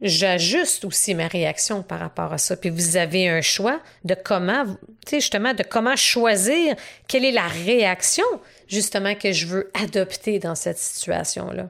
j'ajuste 0.00 0.84
aussi 0.84 1.14
ma 1.14 1.28
réaction 1.28 1.82
par 1.82 2.00
rapport 2.00 2.32
à 2.32 2.38
ça. 2.38 2.56
Puis 2.56 2.70
vous 2.70 2.96
avez 2.96 3.28
un 3.28 3.40
choix 3.40 3.80
de 4.04 4.14
comment, 4.14 4.64
tu 4.66 4.76
sais, 5.06 5.20
justement, 5.20 5.54
de 5.54 5.62
comment 5.62 5.96
choisir 5.96 6.74
quelle 7.06 7.24
est 7.24 7.32
la 7.32 7.48
réaction, 7.48 8.24
justement, 8.68 9.14
que 9.14 9.32
je 9.32 9.46
veux 9.46 9.70
adopter 9.74 10.38
dans 10.38 10.54
cette 10.54 10.78
situation-là. 10.78 11.68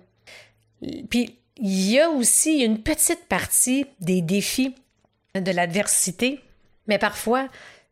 Puis 1.11 1.37
il 1.57 1.91
y 1.91 2.01
a 2.01 2.09
aussi 2.09 2.61
une 2.61 2.83
petite 2.83 3.27
partie 3.27 3.87
des 4.01 4.23
défis 4.23 4.75
de 5.35 5.51
l'adversité, 5.51 6.41
mais 6.87 6.99
parfois, 6.99 7.49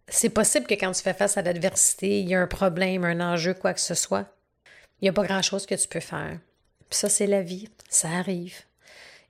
c'est 0.08 0.30
possible 0.30 0.66
que 0.66 0.74
quand 0.74 0.92
tu 0.92 1.02
fais 1.02 1.14
face 1.14 1.36
à 1.36 1.42
l'adversité, 1.42 2.20
il 2.20 2.28
y 2.28 2.34
a 2.34 2.40
un 2.40 2.46
problème, 2.46 3.04
un 3.04 3.20
enjeu, 3.20 3.54
quoi 3.54 3.74
que 3.74 3.80
ce 3.80 3.94
soit. 3.94 4.26
Il 5.00 5.04
n'y 5.04 5.08
a 5.10 5.12
pas 5.12 5.24
grand-chose 5.24 5.66
que 5.66 5.74
tu 5.74 5.86
peux 5.86 6.00
faire. 6.00 6.38
Puis 6.88 6.98
ça, 6.98 7.08
c'est 7.08 7.26
la 7.26 7.42
vie. 7.42 7.68
Ça 7.88 8.08
arrive. 8.08 8.56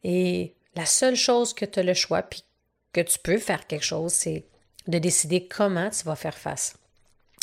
Et 0.05 0.55
la 0.79 0.87
seule 0.87 1.17
chose 1.17 1.55
que 1.55 1.65
tu 1.65 1.81
as 1.81 1.83
le 1.83 1.93
choix, 1.93 2.23
puis 2.23 2.45
que 2.93 3.01
tu 3.01 3.19
peux 3.19 3.39
faire 3.39 3.67
quelque 3.67 3.85
chose, 3.85 4.13
c'est 4.13 4.45
de 4.87 4.99
décider 4.99 5.49
comment 5.49 5.91
tu 5.91 6.05
vas 6.05 6.15
faire 6.15 6.39
face 6.39 6.77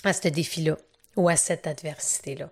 à 0.06 0.14
ce 0.14 0.30
défi-là 0.30 0.78
ou 1.18 1.28
à 1.28 1.36
cette 1.36 1.68
adversité-là. 1.68 2.50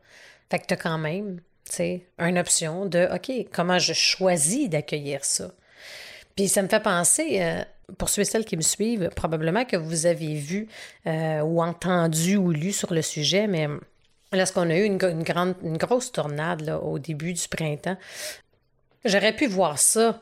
Fait 0.51 0.59
que 0.59 0.67
tu 0.67 0.73
as 0.73 0.77
quand 0.77 0.97
même, 0.97 1.39
tu 1.65 1.75
sais, 1.75 2.05
une 2.19 2.37
option 2.37 2.85
de, 2.85 3.07
OK, 3.15 3.47
comment 3.53 3.79
je 3.79 3.93
choisis 3.93 4.69
d'accueillir 4.69 5.23
ça? 5.23 5.51
Puis 6.35 6.49
ça 6.49 6.61
me 6.61 6.67
fait 6.67 6.83
penser, 6.83 7.41
euh, 7.41 7.63
pour 7.97 8.09
ceux 8.09 8.23
et 8.23 8.25
celles 8.25 8.45
qui 8.45 8.57
me 8.57 8.61
suivent, 8.61 9.09
probablement 9.15 9.63
que 9.63 9.77
vous 9.77 10.05
avez 10.05 10.33
vu 10.33 10.67
euh, 11.07 11.39
ou 11.41 11.63
entendu 11.63 12.35
ou 12.35 12.51
lu 12.51 12.73
sur 12.73 12.93
le 12.93 13.01
sujet, 13.01 13.47
mais 13.47 13.67
lorsqu'on 14.33 14.69
a 14.69 14.75
eu 14.75 14.83
une, 14.83 14.97
grande, 14.97 15.55
une 15.63 15.77
grosse 15.77 16.11
tornade 16.11 16.77
au 16.83 16.99
début 16.99 17.31
du 17.31 17.47
printemps, 17.47 17.97
j'aurais 19.05 19.33
pu 19.33 19.47
voir 19.47 19.79
ça 19.79 20.19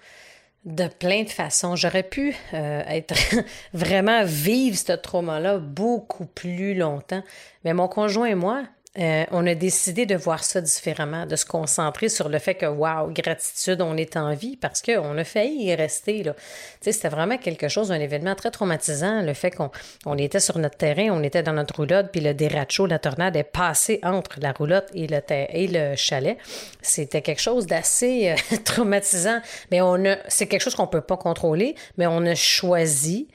de 0.65 0.87
plein 0.87 1.23
de 1.23 1.29
façons. 1.29 1.75
J'aurais 1.75 2.03
pu 2.03 2.35
euh, 2.53 2.83
être 2.87 3.15
vraiment 3.73 4.23
vivre 4.23 4.77
ce 4.77 4.93
trauma-là 4.93 5.57
beaucoup 5.57 6.25
plus 6.25 6.75
longtemps. 6.75 7.23
Mais 7.63 7.73
mon 7.73 7.87
conjoint 7.87 8.27
et 8.27 8.35
moi, 8.35 8.63
euh, 8.99 9.23
on 9.31 9.47
a 9.47 9.55
décidé 9.55 10.05
de 10.05 10.15
voir 10.15 10.43
ça 10.43 10.59
différemment, 10.59 11.25
de 11.25 11.37
se 11.37 11.45
concentrer 11.45 12.09
sur 12.09 12.27
le 12.27 12.39
fait 12.39 12.55
que, 12.55 12.65
wow, 12.65 13.09
gratitude, 13.11 13.81
on 13.81 13.95
est 13.95 14.17
en 14.17 14.33
vie 14.33 14.57
parce 14.57 14.81
qu'on 14.81 15.17
a 15.17 15.23
failli 15.23 15.67
y 15.67 15.75
rester. 15.75 16.23
Là. 16.23 16.35
C'était 16.81 17.07
vraiment 17.07 17.37
quelque 17.37 17.69
chose, 17.69 17.93
un 17.93 17.99
événement 18.01 18.35
très 18.35 18.51
traumatisant, 18.51 19.21
le 19.21 19.33
fait 19.33 19.51
qu'on 19.51 19.71
on 20.05 20.17
était 20.17 20.41
sur 20.41 20.57
notre 20.57 20.75
terrain, 20.75 21.07
on 21.11 21.23
était 21.23 21.41
dans 21.41 21.53
notre 21.53 21.77
roulotte, 21.77 22.09
puis 22.11 22.19
le 22.19 22.33
déracho, 22.33 22.85
la 22.85 22.99
tornade 22.99 23.37
est 23.37 23.43
passé 23.43 24.01
entre 24.03 24.41
la 24.41 24.51
roulotte 24.51 24.89
et 24.93 25.07
le, 25.07 25.21
et 25.29 25.67
le 25.67 25.95
chalet. 25.95 26.37
C'était 26.81 27.21
quelque 27.21 27.41
chose 27.41 27.67
d'assez 27.67 28.35
euh, 28.35 28.57
traumatisant, 28.65 29.39
mais 29.71 29.79
on 29.79 30.03
a, 30.03 30.17
c'est 30.27 30.47
quelque 30.47 30.63
chose 30.63 30.75
qu'on 30.75 30.87
peut 30.87 30.99
pas 30.99 31.17
contrôler, 31.17 31.75
mais 31.97 32.07
on 32.07 32.25
a 32.25 32.35
choisi 32.35 33.29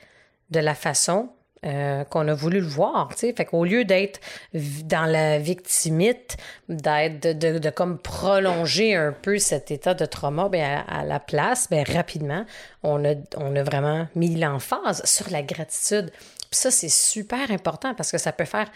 de 0.50 0.60
la 0.60 0.74
façon 0.74 1.30
euh, 1.64 2.04
qu'on 2.04 2.28
a 2.28 2.34
voulu 2.34 2.60
le 2.60 2.66
voir. 2.66 3.10
sais. 3.16 3.32
Fait 3.32 3.46
qu'au 3.46 3.64
lieu 3.64 3.84
d'être 3.84 4.20
dans 4.52 5.06
la 5.06 5.38
victimite, 5.38 6.36
d'être 6.68 7.38
de, 7.38 7.70
comme 7.70 7.98
prolonger 7.98 8.94
un 8.94 9.12
peu 9.12 9.38
cet 9.38 9.70
état 9.70 9.94
de 9.94 10.04
trauma, 10.04 10.48
bien, 10.48 10.84
à, 10.86 11.02
la 11.04 11.18
place, 11.18 11.68
bien, 11.70 11.82
rapidement, 11.82 12.44
on 12.82 13.02
a, 13.04 13.14
vraiment 13.62 14.06
mis 14.14 14.36
l'emphase 14.36 15.02
sur 15.04 15.30
la 15.30 15.42
gratitude. 15.42 16.12
Ça, 16.50 16.70
c'est 16.70 16.90
super 16.90 17.50
important 17.50 17.94
parce 17.94 18.12
que 18.12 18.18
ça 18.18 18.32
peut 18.32 18.44
faire 18.44 18.70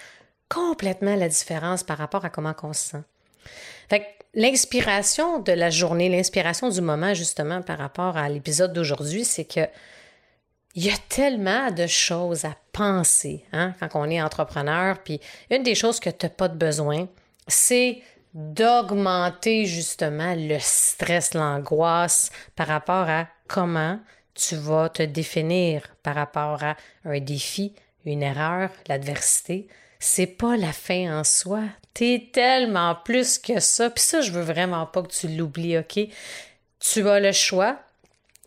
complètement 0.49 1.17
la 1.17 1.29
différence 1.29 1.85
par 1.85 1.99
rapport 1.99 2.25
à 2.25 2.31
comment 2.31 2.55
on 2.63 2.73
se 2.73 2.89
sent. 2.91 3.03
Fait 3.91 4.01
que 4.01 4.05
l'inspiration 4.35 5.39
de 5.39 5.53
la 5.53 5.69
journée, 5.69 6.09
l'inspiration 6.09 6.71
du 6.71 6.81
moment, 6.81 7.13
justement, 7.13 7.61
par 7.61 7.79
rapport 7.79 8.17
à 8.17 8.29
l'épisode 8.29 8.73
d'aujourd'hui, 8.73 9.25
c'est 9.25 9.45
que 9.45 9.61
il 10.75 10.85
y 10.85 10.91
a 10.91 10.97
tellement 11.09 11.71
de 11.71 11.87
choses 11.87 12.45
à 12.45 12.57
penser 12.73 13.45
hein, 13.53 13.75
quand 13.81 13.89
on 13.95 14.11
est 14.11 14.23
entrepreneur. 14.23 14.99
Puis 15.03 15.21
une 15.51 15.63
des 15.63 15.75
choses 15.75 16.01
que 16.01 16.11
tu 16.11 16.27
n'as 16.27 16.31
pas 16.31 16.49
de 16.49 16.57
besoin, 16.57 17.09
c'est 17.49 18.03
d'augmenter 18.35 19.67
justement 19.67 20.35
le 20.37 20.59
stress, 20.61 21.35
l'angoisse 21.35 22.31
par 22.55 22.69
rapport 22.69 23.09
à 23.09 23.27
comment 23.49 23.99
tu 24.35 24.55
vas 24.55 24.89
te 24.89 25.03
définir 25.03 25.83
par 26.03 26.15
rapport 26.15 26.63
à 26.63 26.77
un 27.05 27.19
défi, 27.19 27.75
une 28.05 28.23
erreur, 28.23 28.71
l'adversité, 28.87 29.67
c'est 29.99 30.27
pas 30.27 30.57
la 30.57 30.73
fin 30.73 31.19
en 31.19 31.25
soi. 31.25 31.63
T'es 31.93 32.31
tellement 32.33 32.95
plus 32.95 33.39
que 33.39 33.61
ça. 33.61 33.91
Puis 33.91 34.03
ça, 34.03 34.21
je 34.23 34.31
veux 34.31 34.43
vraiment 34.43 34.87
pas 34.87 35.03
que 35.03 35.13
tu 35.13 35.29
l'oublies, 35.29 35.79
OK? 35.79 35.99
Tu 36.79 37.09
as 37.09 37.21
le 37.21 37.33
choix 37.33 37.79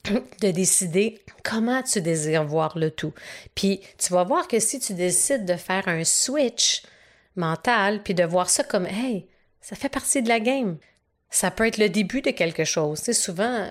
de 0.41 0.51
décider 0.51 1.19
comment 1.43 1.81
tu 1.83 2.01
désires 2.01 2.45
voir 2.45 2.77
le 2.77 2.91
tout. 2.91 3.13
Puis 3.55 3.81
tu 3.97 4.13
vas 4.13 4.23
voir 4.23 4.47
que 4.47 4.59
si 4.59 4.79
tu 4.79 4.93
décides 4.93 5.45
de 5.45 5.55
faire 5.55 5.87
un 5.87 6.03
switch 6.03 6.83
mental, 7.35 8.03
puis 8.03 8.13
de 8.13 8.23
voir 8.23 8.49
ça 8.49 8.63
comme, 8.63 8.85
hey, 8.85 9.27
ça 9.61 9.75
fait 9.75 9.89
partie 9.89 10.21
de 10.21 10.29
la 10.29 10.39
game 10.39 10.77
ça 11.33 11.49
peut 11.49 11.65
être 11.65 11.79
le 11.79 11.89
début 11.89 12.21
de 12.21 12.29
quelque 12.29 12.63
chose. 12.63 12.99
C'est 12.99 13.11
souvent 13.11 13.67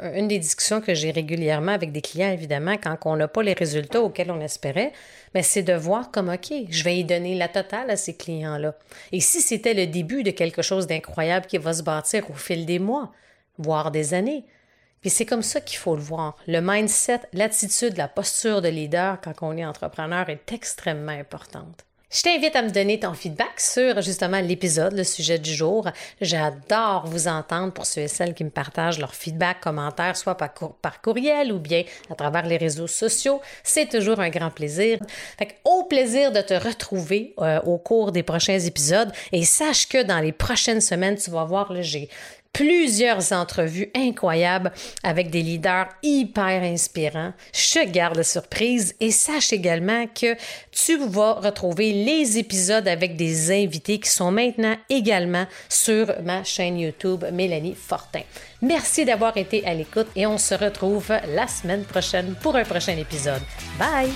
euh, 0.00 0.18
une 0.18 0.26
des 0.26 0.38
discussions 0.38 0.80
que 0.80 0.94
j'ai 0.94 1.10
régulièrement 1.10 1.72
avec 1.72 1.92
des 1.92 2.00
clients, 2.00 2.32
évidemment, 2.32 2.78
quand 2.82 2.96
on 3.04 3.16
n'a 3.16 3.28
pas 3.28 3.42
les 3.42 3.52
résultats 3.52 4.00
auxquels 4.00 4.30
on 4.30 4.40
espérait, 4.40 4.90
mais 5.34 5.42
c'est 5.42 5.62
de 5.62 5.74
voir 5.74 6.10
comme, 6.10 6.30
OK, 6.30 6.50
je 6.70 6.82
vais 6.82 6.96
y 6.96 7.04
donner 7.04 7.34
la 7.34 7.48
totale 7.48 7.90
à 7.90 7.96
ces 7.96 8.16
clients-là. 8.16 8.74
Et 9.12 9.20
si 9.20 9.42
c'était 9.42 9.74
le 9.74 9.86
début 9.86 10.22
de 10.22 10.30
quelque 10.30 10.62
chose 10.62 10.86
d'incroyable 10.86 11.44
qui 11.44 11.58
va 11.58 11.74
se 11.74 11.82
bâtir 11.82 12.30
au 12.30 12.34
fil 12.34 12.64
des 12.64 12.78
mois, 12.78 13.12
voire 13.58 13.90
des 13.90 14.14
années, 14.14 14.46
puis 15.04 15.10
c'est 15.10 15.26
comme 15.26 15.42
ça 15.42 15.60
qu'il 15.60 15.76
faut 15.76 15.96
le 15.96 16.00
voir. 16.00 16.34
Le 16.46 16.60
mindset, 16.62 17.20
l'attitude, 17.34 17.98
la 17.98 18.08
posture 18.08 18.62
de 18.62 18.68
leader 18.68 19.18
quand 19.22 19.34
on 19.42 19.54
est 19.54 19.64
entrepreneur 19.66 20.30
est 20.30 20.50
extrêmement 20.50 21.12
importante. 21.12 21.84
Je 22.10 22.22
t'invite 22.22 22.56
à 22.56 22.62
me 22.62 22.70
donner 22.70 22.98
ton 22.98 23.12
feedback 23.12 23.60
sur 23.60 24.00
justement 24.00 24.40
l'épisode, 24.40 24.94
le 24.94 25.04
sujet 25.04 25.38
du 25.38 25.52
jour. 25.52 25.90
J'adore 26.22 27.06
vous 27.06 27.28
entendre 27.28 27.74
pour 27.74 27.84
ceux 27.84 28.00
et 28.00 28.08
celles 28.08 28.32
qui 28.32 28.44
me 28.44 28.50
partagent 28.50 28.98
leur 28.98 29.14
feedback, 29.14 29.60
commentaires, 29.60 30.16
soit 30.16 30.38
par, 30.38 31.02
courriel 31.02 31.52
ou 31.52 31.58
bien 31.58 31.84
à 32.08 32.14
travers 32.14 32.46
les 32.46 32.56
réseaux 32.56 32.86
sociaux. 32.86 33.42
C'est 33.62 33.90
toujours 33.90 34.20
un 34.20 34.30
grand 34.30 34.50
plaisir. 34.50 35.00
Fait 35.38 35.56
au 35.66 35.84
plaisir 35.84 36.32
de 36.32 36.40
te 36.40 36.54
retrouver 36.54 37.34
euh, 37.40 37.60
au 37.66 37.76
cours 37.76 38.10
des 38.10 38.22
prochains 38.22 38.58
épisodes 38.58 39.12
et 39.32 39.44
sache 39.44 39.86
que 39.86 40.02
dans 40.02 40.20
les 40.20 40.32
prochaines 40.32 40.80
semaines, 40.80 41.16
tu 41.16 41.30
vas 41.30 41.44
voir, 41.44 41.82
j'ai 41.82 42.08
plusieurs 42.54 43.32
entrevues 43.32 43.90
incroyables 43.94 44.72
avec 45.02 45.28
des 45.28 45.42
leaders 45.42 45.88
hyper 46.02 46.62
inspirants. 46.62 47.34
Je 47.52 47.84
garde 47.90 48.16
la 48.16 48.24
surprise 48.24 48.94
et 49.00 49.10
sache 49.10 49.52
également 49.52 50.06
que 50.06 50.34
tu 50.70 50.96
vas 50.96 51.34
retrouver 51.34 51.92
les 51.92 52.38
épisodes 52.38 52.88
avec 52.88 53.16
des 53.16 53.50
invités 53.50 53.98
qui 53.98 54.08
sont 54.08 54.30
maintenant 54.30 54.76
également 54.88 55.46
sur 55.68 56.06
ma 56.22 56.42
chaîne 56.44 56.78
YouTube 56.78 57.24
Mélanie 57.32 57.74
Fortin. 57.74 58.22
Merci 58.62 59.04
d'avoir 59.04 59.36
été 59.36 59.66
à 59.66 59.74
l'écoute 59.74 60.08
et 60.16 60.26
on 60.26 60.38
se 60.38 60.54
retrouve 60.54 61.08
la 61.34 61.46
semaine 61.46 61.84
prochaine 61.84 62.34
pour 62.40 62.56
un 62.56 62.64
prochain 62.64 62.96
épisode. 62.96 63.42
Bye! 63.78 64.12